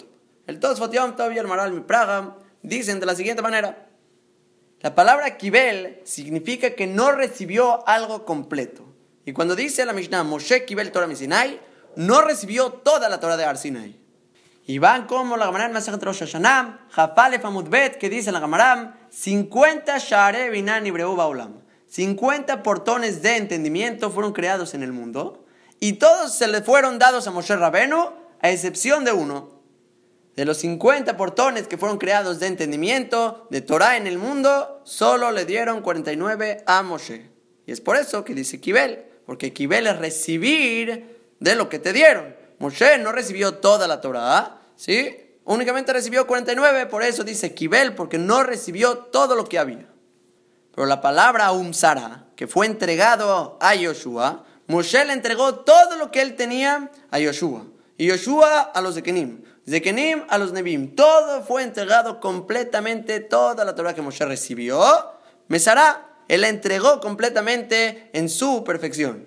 El 0.46 0.60
Tosfot 0.60 0.92
Yom 0.92 1.16
y 1.34 1.36
el 1.36 1.48
Maralmi 1.48 1.80
Praga 1.80 2.36
dicen 2.62 3.00
de 3.00 3.06
la 3.06 3.16
siguiente 3.16 3.42
manera. 3.42 3.88
La 4.78 4.94
palabra 4.94 5.36
kibel 5.38 6.02
significa 6.04 6.76
que 6.76 6.86
no 6.86 7.10
recibió 7.10 7.84
algo 7.88 8.24
completo. 8.24 8.94
Y 9.24 9.32
cuando 9.32 9.56
dice 9.56 9.84
la 9.84 9.92
Mishnah, 9.92 10.22
Moshe 10.22 10.64
kibel 10.64 10.92
Torah 10.92 11.08
Misinai, 11.08 11.58
no 11.96 12.20
recibió 12.20 12.74
toda 12.74 13.08
la 13.08 13.18
Torah 13.18 13.36
de 13.36 13.44
Arsinai. 13.44 13.98
Y 14.68 14.78
van 14.78 15.08
como 15.08 15.36
la 15.36 15.46
Gamarán 15.46 15.72
Masachet 15.72 16.00
Rosh 16.00 16.20
Hashanah, 16.20 16.86
Jafalef 16.92 17.42
Bet, 17.68 17.98
que 17.98 18.08
dice 18.08 18.30
la 18.30 18.38
Gamarán, 18.38 18.94
50 19.10 19.98
Share 19.98 20.48
Binan 20.50 20.86
Ibreu 20.86 21.16
Baulam. 21.16 21.65
50 21.96 22.62
portones 22.62 23.22
de 23.22 23.38
entendimiento 23.38 24.10
fueron 24.10 24.34
creados 24.34 24.74
en 24.74 24.82
el 24.82 24.92
mundo 24.92 25.46
y 25.80 25.94
todos 25.94 26.34
se 26.34 26.46
le 26.46 26.60
fueron 26.60 26.98
dados 26.98 27.26
a 27.26 27.30
Moshe 27.30 27.56
Rabeno, 27.56 28.12
a 28.42 28.50
excepción 28.50 29.02
de 29.06 29.12
uno. 29.12 29.62
De 30.34 30.44
los 30.44 30.58
50 30.58 31.16
portones 31.16 31.66
que 31.66 31.78
fueron 31.78 31.96
creados 31.96 32.38
de 32.38 32.48
entendimiento, 32.48 33.46
de 33.50 33.62
Torah 33.62 33.96
en 33.96 34.06
el 34.06 34.18
mundo, 34.18 34.82
solo 34.84 35.30
le 35.30 35.46
dieron 35.46 35.80
49 35.80 36.64
a 36.66 36.82
Moshe. 36.82 37.30
Y 37.64 37.72
es 37.72 37.80
por 37.80 37.96
eso 37.96 38.26
que 38.26 38.34
dice 38.34 38.60
Kibel, 38.60 39.06
porque 39.24 39.54
Kibel 39.54 39.86
es 39.86 39.96
recibir 39.96 41.16
de 41.40 41.54
lo 41.54 41.70
que 41.70 41.78
te 41.78 41.94
dieron. 41.94 42.36
Moshe 42.58 42.98
no 42.98 43.10
recibió 43.10 43.54
toda 43.54 43.88
la 43.88 44.02
Torah, 44.02 44.60
¿sí? 44.76 45.16
Únicamente 45.46 45.94
recibió 45.94 46.26
49, 46.26 46.84
por 46.88 47.02
eso 47.02 47.24
dice 47.24 47.54
Kibel, 47.54 47.94
porque 47.94 48.18
no 48.18 48.42
recibió 48.42 48.98
todo 48.98 49.34
lo 49.34 49.46
que 49.46 49.58
había. 49.58 49.95
Pero 50.76 50.86
la 50.86 51.00
palabra 51.00 51.52
Umsara, 51.52 52.26
que 52.36 52.46
fue 52.46 52.66
entregado 52.66 53.56
a 53.62 53.74
Yoshua, 53.74 54.44
Moshe 54.66 55.02
le 55.06 55.14
entregó 55.14 55.54
todo 55.54 55.96
lo 55.96 56.10
que 56.10 56.20
él 56.20 56.36
tenía 56.36 56.90
a 57.10 57.18
Yoshua. 57.18 57.64
Y 57.96 58.06
Yoshua 58.06 58.60
a 58.60 58.80
los 58.82 58.94
de 58.94 59.02
Kenim. 59.02 59.42
De 59.64 59.80
Kenim 59.80 60.24
a 60.28 60.36
los 60.36 60.52
Nebim. 60.52 60.94
Todo 60.94 61.42
fue 61.44 61.62
entregado 61.62 62.20
completamente, 62.20 63.20
toda 63.20 63.64
la 63.64 63.74
Torah 63.74 63.94
que 63.94 64.02
Moshe 64.02 64.26
recibió. 64.26 64.82
Mesara, 65.48 66.08
él 66.28 66.42
la 66.42 66.50
entregó 66.50 67.00
completamente 67.00 68.10
en 68.12 68.28
su 68.28 68.62
perfección. 68.62 69.24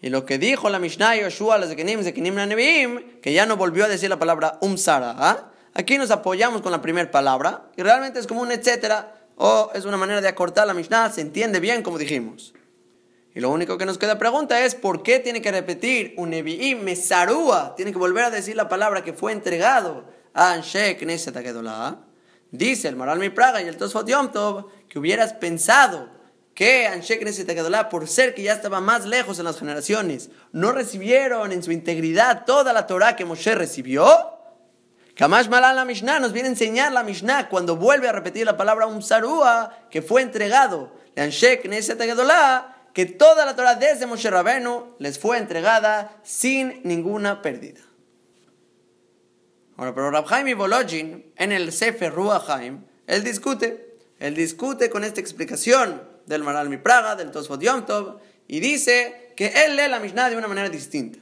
Y 0.00 0.08
lo 0.08 0.24
que 0.24 0.38
dijo 0.38 0.70
la 0.70 0.78
Mishnah 0.78 1.16
Yoshua 1.16 1.56
a 1.56 1.58
los 1.58 1.68
de 1.68 1.76
Kenim, 1.76 2.00
de 2.00 2.14
Kenim 2.14 2.38
a 2.38 2.46
Nebim, 2.46 3.20
que 3.20 3.34
ya 3.34 3.44
no 3.44 3.58
volvió 3.58 3.84
a 3.84 3.88
decir 3.88 4.08
la 4.08 4.18
palabra 4.18 4.56
Umsara. 4.62 5.16
¿ah? 5.18 5.50
Aquí 5.74 5.98
nos 5.98 6.10
apoyamos 6.10 6.62
con 6.62 6.72
la 6.72 6.80
primera 6.80 7.10
palabra. 7.10 7.64
Y 7.76 7.82
realmente 7.82 8.20
es 8.20 8.26
como 8.26 8.40
un 8.40 8.52
etcétera 8.52 9.15
o 9.36 9.70
es 9.74 9.84
una 9.84 9.96
manera 9.96 10.20
de 10.20 10.28
acortar 10.28 10.66
la 10.66 10.74
Mishnah, 10.74 11.10
se 11.10 11.20
entiende 11.20 11.60
bien 11.60 11.82
como 11.82 11.98
dijimos. 11.98 12.54
Y 13.34 13.40
lo 13.40 13.50
único 13.50 13.76
que 13.76 13.84
nos 13.84 13.98
queda 13.98 14.18
pregunta 14.18 14.64
es 14.64 14.74
por 14.74 15.02
qué 15.02 15.18
tiene 15.18 15.42
que 15.42 15.52
repetir 15.52 16.14
un 16.16 16.30
Nevi'im 16.30 16.82
Mesarúa, 16.82 17.74
tiene 17.76 17.92
que 17.92 17.98
volver 17.98 18.24
a 18.24 18.30
decir 18.30 18.56
la 18.56 18.68
palabra 18.68 19.04
que 19.04 19.12
fue 19.12 19.32
entregado 19.32 20.06
a 20.32 20.52
Anshe 20.52 20.96
Knesset 20.96 21.36
Dice 22.50 22.88
el 22.88 22.96
Maral 22.96 23.18
Mi 23.18 23.28
Praga 23.28 23.60
y 23.60 23.68
el 23.68 23.76
Tosfot 23.76 24.08
Yom 24.08 24.32
Tov 24.32 24.70
que 24.88 24.98
hubieras 24.98 25.34
pensado 25.34 26.08
que 26.54 26.86
Anshe 26.86 27.18
Knesset 27.18 27.90
por 27.90 28.08
ser 28.08 28.34
que 28.34 28.42
ya 28.42 28.54
estaba 28.54 28.80
más 28.80 29.04
lejos 29.04 29.38
en 29.38 29.44
las 29.44 29.58
generaciones, 29.58 30.30
no 30.52 30.72
recibieron 30.72 31.52
en 31.52 31.62
su 31.62 31.72
integridad 31.72 32.46
toda 32.46 32.72
la 32.72 32.86
Torah 32.86 33.16
que 33.16 33.26
Moshe 33.26 33.54
recibió. 33.54 34.35
Kamash 35.16 35.48
Malal 35.48 35.76
la 35.76 35.86
Mishnah 35.86 36.20
nos 36.20 36.32
viene 36.32 36.48
a 36.48 36.52
enseñar 36.52 36.92
la 36.92 37.02
Mishnah 37.02 37.48
cuando 37.48 37.76
vuelve 37.76 38.06
a 38.06 38.12
repetir 38.12 38.44
la 38.44 38.58
palabra 38.58 38.86
Umsarúa 38.86 39.88
que 39.90 40.02
fue 40.02 40.20
entregado 40.20 40.92
que 42.92 43.06
toda 43.06 43.46
la 43.46 43.56
Torah 43.56 43.76
desde 43.76 44.06
Moshe 44.06 44.30
Rabenu 44.30 44.94
les 44.98 45.18
fue 45.18 45.38
entregada 45.38 46.20
sin 46.22 46.82
ninguna 46.84 47.40
pérdida. 47.40 47.80
Ahora, 49.78 49.94
pero 49.94 50.10
Rabhaim 50.10 50.56
Volojin, 50.56 51.32
en 51.36 51.52
el 51.52 51.72
Sefer 51.72 52.12
Ruachaim, 52.12 52.84
él 53.06 53.24
discute, 53.24 53.98
él 54.18 54.34
discute 54.34 54.90
con 54.90 55.02
esta 55.02 55.20
explicación 55.20 56.02
del 56.26 56.42
Maral 56.42 56.68
Mi 56.68 56.76
Praga, 56.76 57.16
del 57.16 57.30
Tosfot 57.30 57.60
Yom 57.60 57.86
Tov, 57.86 58.18
y 58.48 58.60
dice 58.60 59.32
que 59.34 59.48
él 59.64 59.76
lee 59.76 59.88
la 59.88 59.98
Mishnah 59.98 60.28
de 60.28 60.36
una 60.36 60.48
manera 60.48 60.68
distinta. 60.68 61.18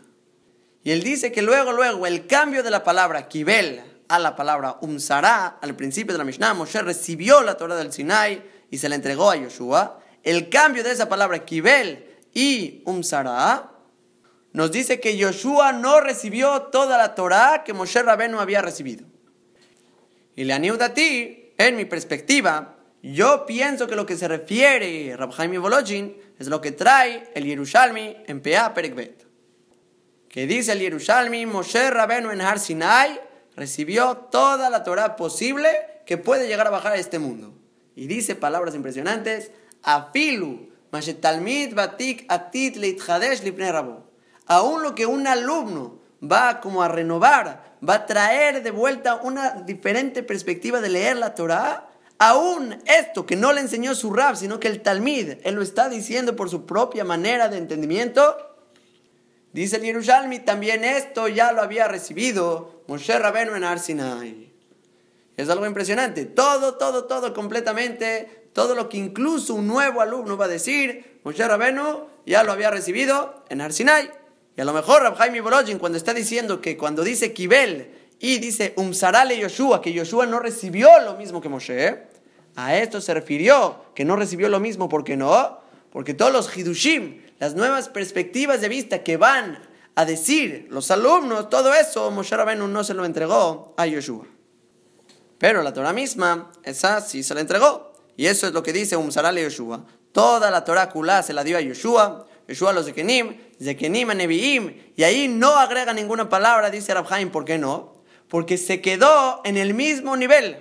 Y 0.85 0.91
él 0.91 1.03
dice 1.03 1.33
que 1.33 1.41
luego, 1.41 1.73
luego, 1.73 2.07
el 2.07 2.27
cambio 2.27 2.63
de 2.63 2.71
la 2.71 2.85
palabra 2.85 3.27
kibel 3.27 3.83
a 4.07 4.19
la 4.19 4.37
palabra 4.37 4.77
umsara, 4.83 5.57
al 5.63 5.75
principio 5.75 6.13
de 6.13 6.19
la 6.19 6.25
Mishnah, 6.25 6.53
Moshe 6.53 6.83
recibió 6.83 7.43
la 7.43 7.57
Torah 7.57 7.75
del 7.75 7.91
Sinai 7.91 8.43
y 8.71 8.77
se 8.77 8.91
la 8.91 8.95
entregó 8.95 9.31
a 9.31 9.37
Yoshua. 9.37 9.99
El 10.23 10.51
cambio 10.51 10.85
de 10.85 10.93
esa 10.93 11.09
palabra 11.09 11.43
kibel 11.47 12.05
y 12.35 12.83
umsara 12.85 13.71
nos 14.53 14.71
dice 14.71 15.01
que 15.01 15.17
Yoshua 15.17 15.73
no 15.73 16.03
recibió 16.03 16.65
toda 16.65 16.99
la 16.99 17.15
Torah 17.15 17.65
que 17.65 17.73
Moshe 17.73 18.03
Rabenu 18.03 18.39
había 18.39 18.61
recibido. 18.61 19.07
Y 20.37 20.45
le 20.45 20.53
aniuda 20.53 20.87
a 20.87 20.95
ti, 20.95 21.55
en 21.57 21.77
mi 21.77 21.87
perspectiva, 21.87 22.77
yo 23.03 23.47
pienso 23.47 23.87
que 23.87 23.97
lo 23.97 24.05
que 24.05 24.19
se 24.19 24.29
refiere 24.29 25.17
Rabhaim 25.17 25.63
Volojin 25.63 26.15
es 26.39 26.49
lo 26.49 26.61
que 26.61 26.73
trae 26.73 27.31
el 27.35 27.47
Yerushalmi 27.47 28.19
en 28.27 28.43
Pea 28.43 28.75
Perekbet 28.75 29.24
que 30.35 30.49
dice 30.49 30.73
el 30.73 30.81
Yerushalmi, 30.81 31.47
Moshe 31.47 31.93
Rabenu 31.93 32.33
en 32.33 32.41
Har 32.41 32.59
Sinai 32.59 33.21
recibió 33.55 34.17
toda 34.33 34.69
la 34.69 34.83
Torah 34.83 35.15
posible 35.15 35.69
que 36.07 36.19
puede 36.19 36.49
llegar 36.49 36.67
a 36.67 36.71
bajar 36.71 36.95
a 36.95 36.97
este 36.97 37.21
mundo. 37.21 37.55
Y 37.95 38.09
dice 38.09 38.35
palabras 38.35 38.75
impresionantes, 38.75 39.53
Afilu, 39.85 40.71
Mashetalmid 40.91 41.77
Batik 41.77 42.27
Atit 42.29 42.75
Leithadesh 42.75 43.45
Rabo. 43.57 44.11
Aún 44.47 44.83
lo 44.83 44.97
que 44.97 45.07
un 45.07 45.29
alumno 45.29 46.01
va 46.21 46.61
como 46.61 46.83
a 46.83 46.89
renovar, 46.89 47.77
va 47.89 47.95
a 47.95 48.07
traer 48.07 48.65
de 48.65 48.73
vuelta 48.73 49.21
una 49.23 49.63
diferente 49.63 50.25
perspectiva 50.25 50.81
de 50.81 50.89
leer 50.89 51.17
la 51.17 51.37
Torah, 51.37 51.91
aún 52.19 52.77
esto 52.87 53.25
que 53.25 53.37
no 53.37 53.53
le 53.53 53.61
enseñó 53.61 53.95
su 53.95 54.13
rab, 54.13 54.35
sino 54.35 54.59
que 54.59 54.67
el 54.67 54.83
Talmid, 54.83 55.35
él 55.45 55.55
lo 55.55 55.63
está 55.63 55.89
diciendo 55.89 56.35
por 56.35 56.51
su 56.51 56.67
propia 56.67 57.05
manera 57.05 57.49
de 57.49 57.59
entendimiento, 57.59 58.54
Dice 59.55 59.77
el 59.77 59.83
Yerushalmi, 59.83 60.41
también 60.41 60.83
esto 60.83 61.29
ya 61.29 61.53
lo 61.53 61.63
había 61.63 61.87
recibido 61.87 62.83
Moshe 62.89 63.17
Rabenu 63.17 63.55
en 63.55 63.63
Arsinai. 63.63 64.53
Es 65.37 65.49
algo 65.49 65.65
impresionante. 65.65 66.25
Todo, 66.25 66.75
todo, 66.75 67.05
todo 67.05 67.33
completamente, 67.33 68.49
todo 68.53 68.75
lo 68.75 68.89
que 68.89 68.97
incluso 68.97 69.55
un 69.55 69.69
nuevo 69.69 70.01
alumno 70.01 70.37
va 70.37 70.47
a 70.47 70.49
decir, 70.49 71.21
Moshe 71.23 71.47
Rabenu 71.47 72.09
ya 72.27 72.43
lo 72.43 72.51
había 72.51 72.73
recibido 72.73 73.45
en 73.49 73.61
Arsinai. 73.61 74.11
Y 74.57 74.61
a 74.61 74.65
lo 74.65 74.73
mejor 74.73 75.03
Rabhaim 75.03 75.41
Borojin 75.41 75.79
cuando 75.79 75.99
está 75.99 76.13
diciendo 76.13 76.61
que 76.61 76.77
cuando 76.77 77.05
dice 77.05 77.33
Kibel 77.33 77.95
y 78.19 78.41
dice 78.41 78.75
Umsarale 78.75 79.39
Yoshua, 79.39 79.81
que 79.81 79.93
Yoshua 79.93 80.27
no 80.27 80.41
recibió 80.41 80.89
lo 81.05 81.15
mismo 81.15 81.41
que 81.41 81.49
Moshe, 81.49 82.09
a 82.57 82.77
esto 82.77 83.01
se 83.01 83.15
refirió, 83.15 83.85
que 83.95 84.05
no 84.05 84.17
recibió 84.17 84.49
lo 84.49 84.59
mismo, 84.59 84.89
¿por 84.89 85.05
qué 85.05 85.17
no? 85.17 85.61
Porque 85.93 86.13
todos 86.13 86.33
los 86.33 86.57
Hidushim, 86.57 87.23
las 87.39 87.55
nuevas 87.55 87.89
perspectivas 87.89 88.61
de 88.61 88.69
vista 88.69 89.03
que 89.03 89.17
van 89.17 89.59
a 89.95 90.05
decir 90.05 90.67
los 90.71 90.91
alumnos, 90.91 91.51
todo 91.51 91.73
eso 91.75 92.11
Moshe 92.11 92.37
Rabenu 92.37 92.67
no 92.69 92.85
se 92.85 92.95
lo 92.95 93.05
entregó 93.05 93.75
a 93.77 93.87
Yoshua. 93.87 94.27
Pero 95.39 95.63
la 95.63 95.73
Torah 95.73 95.93
misma, 95.93 96.51
esa 96.63 97.01
sí 97.01 97.23
se 97.23 97.35
la 97.35 97.41
entregó. 97.41 97.93
Y 98.17 98.27
eso 98.27 98.47
es 98.47 98.53
lo 98.53 98.63
que 98.63 98.73
dice 98.73 98.97
Umsaral 98.97 99.39
Yoshua. 99.39 99.85
Toda 100.13 100.51
la 100.51 100.65
Torah 100.65 100.89
kulá 100.91 101.23
se 101.23 101.33
la 101.33 101.43
dio 101.43 101.59
a 101.59 101.61
Yoshua, 101.61 102.27
Yoshua 102.47 102.71
a 102.71 102.73
los 102.73 102.87
Zekenim, 102.87 103.37
Zekenim 103.61 104.11
a 104.11 104.15
Nevi'im, 104.15 104.93
y 104.97 105.03
ahí 105.03 105.29
no 105.29 105.57
agrega 105.57 105.93
ninguna 105.93 106.29
palabra, 106.29 106.71
dice 106.71 106.95
Rabhaim, 106.95 107.31
¿por 107.31 107.45
qué 107.45 107.59
no? 107.59 107.95
Porque 108.29 108.57
se 108.57 108.81
quedó 108.81 109.41
en 109.45 109.57
el 109.57 109.75
mismo 109.75 110.17
nivel, 110.17 110.59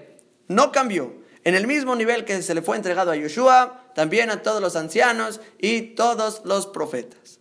no 0.48 0.72
cambió. 0.72 1.22
En 1.44 1.56
el 1.56 1.68
mismo 1.68 1.96
nivel 1.96 2.26
que 2.26 2.42
se 2.42 2.56
le 2.56 2.62
fue 2.62 2.78
entregado 2.78 3.12
a 3.12 3.16
Yoshua, 3.16 3.83
también 3.94 4.30
a 4.30 4.42
todos 4.42 4.62
los 4.62 4.76
ancianos 4.76 5.42
y 5.60 5.94
todos 5.96 6.42
los 6.46 6.68
profetas. 6.68 7.40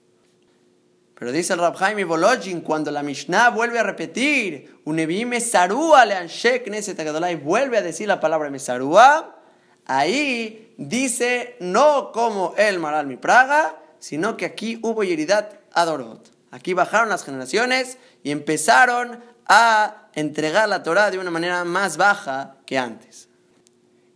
Pero 1.22 1.30
dice 1.30 1.52
el 1.52 1.60
Rab 1.60 1.76
Jaime 1.76 2.04
Volojin, 2.04 2.62
cuando 2.62 2.90
la 2.90 3.04
Mishnah 3.04 3.50
vuelve 3.50 3.78
a 3.78 3.84
repetir, 3.84 4.80
Unebime 4.84 5.40
Sarúa 5.40 6.04
le 6.04 7.32
y 7.32 7.34
vuelve 7.36 7.78
a 7.78 7.82
decir 7.82 8.08
la 8.08 8.18
palabra 8.18 8.50
Mesarúa, 8.50 9.36
ahí 9.86 10.74
dice 10.78 11.56
no 11.60 12.10
como 12.10 12.54
el 12.56 12.80
Maral 12.80 13.06
mi 13.06 13.16
Praga, 13.16 13.76
sino 14.00 14.36
que 14.36 14.44
aquí 14.44 14.80
hubo 14.82 15.04
Yeridat 15.04 15.54
Adorot. 15.72 16.28
Aquí 16.50 16.74
bajaron 16.74 17.08
las 17.08 17.24
generaciones 17.24 17.98
y 18.24 18.32
empezaron 18.32 19.22
a 19.46 20.08
entregar 20.14 20.68
la 20.68 20.82
Torah 20.82 21.12
de 21.12 21.18
una 21.18 21.30
manera 21.30 21.64
más 21.64 21.96
baja 21.98 22.56
que 22.66 22.78
antes. 22.78 23.28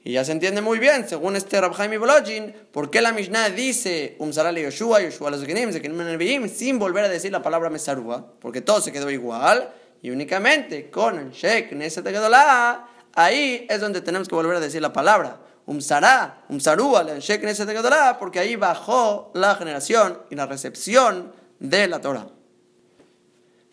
Y 0.07 0.13
ya 0.13 0.25
se 0.25 0.31
entiende 0.31 0.61
muy 0.61 0.79
bien, 0.79 1.09
según 1.09 1.35
este 1.35 1.61
Rab 1.61 1.75
Haim 1.81 1.99
Bolojin, 1.99 2.55
por 2.71 2.91
qué 2.91 3.03
la 3.03 3.11
Mishnah 3.11 3.51
dice 3.51 4.15
Umsarale 4.21 4.63
Yoshua, 4.63 5.03
Yoshua 5.03 5.33
los 5.33 5.45
Genim, 5.45 5.73
sin 6.49 6.79
volver 6.79 7.07
a 7.07 7.09
decir 7.09 7.33
la 7.33 7.43
palabra 7.43 7.71
Mesarúa, 7.71 8.25
porque 8.41 8.61
todo 8.61 8.81
se 8.81 8.93
quedó 8.93 9.11
igual, 9.11 9.69
y 10.01 10.11
únicamente 10.11 10.91
con 10.93 11.33
Shek 11.33 11.73
Neset 11.73 12.07
Gedolá, 12.07 12.87
ahí 13.15 13.67
es 13.69 13.81
donde 13.81 14.01
tenemos 14.01 14.29
que 14.29 14.37
volver 14.37 14.55
a 14.55 14.61
decir 14.61 14.81
la 14.81 14.93
palabra. 14.93 15.41
Umsará, 15.67 16.45
Umsarúa, 16.51 17.01
el 17.01 17.19
Shek 17.19 17.43
Neset 17.43 17.69
Gedolá, 17.69 18.17
porque 18.21 18.39
ahí 18.39 18.55
bajó 18.55 19.33
la 19.35 19.57
generación 19.57 20.21
y 20.31 20.37
la 20.37 20.47
recepción 20.47 21.33
de 21.59 21.89
la 21.89 22.01
Torah. 22.01 22.29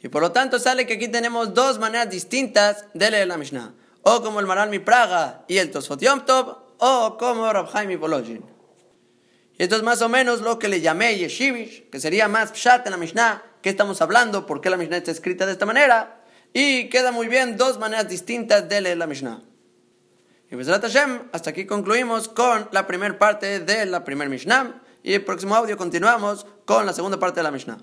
Y 0.01 0.07
por 0.07 0.23
lo 0.23 0.31
tanto 0.31 0.57
sale 0.57 0.87
que 0.87 0.93
aquí 0.93 1.09
tenemos 1.09 1.53
dos 1.53 1.77
maneras 1.77 2.09
distintas 2.09 2.85
de 2.95 3.11
leer 3.11 3.27
la 3.27 3.37
Mishnah 3.37 3.75
o 4.03 4.21
como 4.21 4.39
el 4.39 4.45
Maral 4.45 4.69
Mi 4.69 4.79
Praga 4.79 5.43
y 5.47 5.57
el 5.57 5.71
Tosfot 5.71 5.99
Yom 5.99 6.25
Tov, 6.25 6.57
o 6.77 7.17
como 7.17 7.51
Rab 7.51 7.69
Haim 7.73 7.99
Volojin. 7.99 8.43
Y 9.57 9.63
esto 9.63 9.75
es 9.75 9.83
más 9.83 10.01
o 10.01 10.09
menos 10.09 10.41
lo 10.41 10.59
que 10.59 10.67
le 10.67 10.81
llamé 10.81 11.17
Yeshivish, 11.17 11.89
que 11.89 11.99
sería 11.99 12.27
más 12.27 12.51
Pshat 12.51 12.85
en 12.85 12.91
la 12.91 12.97
Mishnah, 12.97 13.43
que 13.61 13.69
estamos 13.69 14.01
hablando, 14.01 14.45
por 14.45 14.61
qué 14.61 14.69
la 14.69 14.77
Mishnah 14.77 14.97
está 14.97 15.11
escrita 15.11 15.45
de 15.45 15.53
esta 15.53 15.65
manera, 15.65 16.21
y 16.51 16.89
queda 16.89 17.11
muy 17.11 17.27
bien 17.27 17.55
dos 17.57 17.79
maneras 17.79 18.09
distintas 18.09 18.67
de 18.67 18.81
leer 18.81 18.97
la 18.97 19.07
Mishnah. 19.07 19.41
Y 20.51 20.55
pues 20.55 20.67
Hashem, 20.67 21.29
hasta 21.31 21.51
aquí 21.51 21.65
concluimos 21.65 22.27
con 22.27 22.67
la 22.71 22.85
primera 22.85 23.17
parte 23.17 23.59
de 23.59 23.85
la 23.85 24.03
primer 24.03 24.27
Mishnah, 24.27 24.81
y 25.01 25.13
el 25.13 25.23
próximo 25.23 25.55
audio 25.55 25.77
continuamos 25.77 26.45
con 26.65 26.85
la 26.85 26.93
segunda 26.93 27.19
parte 27.19 27.39
de 27.39 27.43
la 27.43 27.51
Mishnah. 27.51 27.77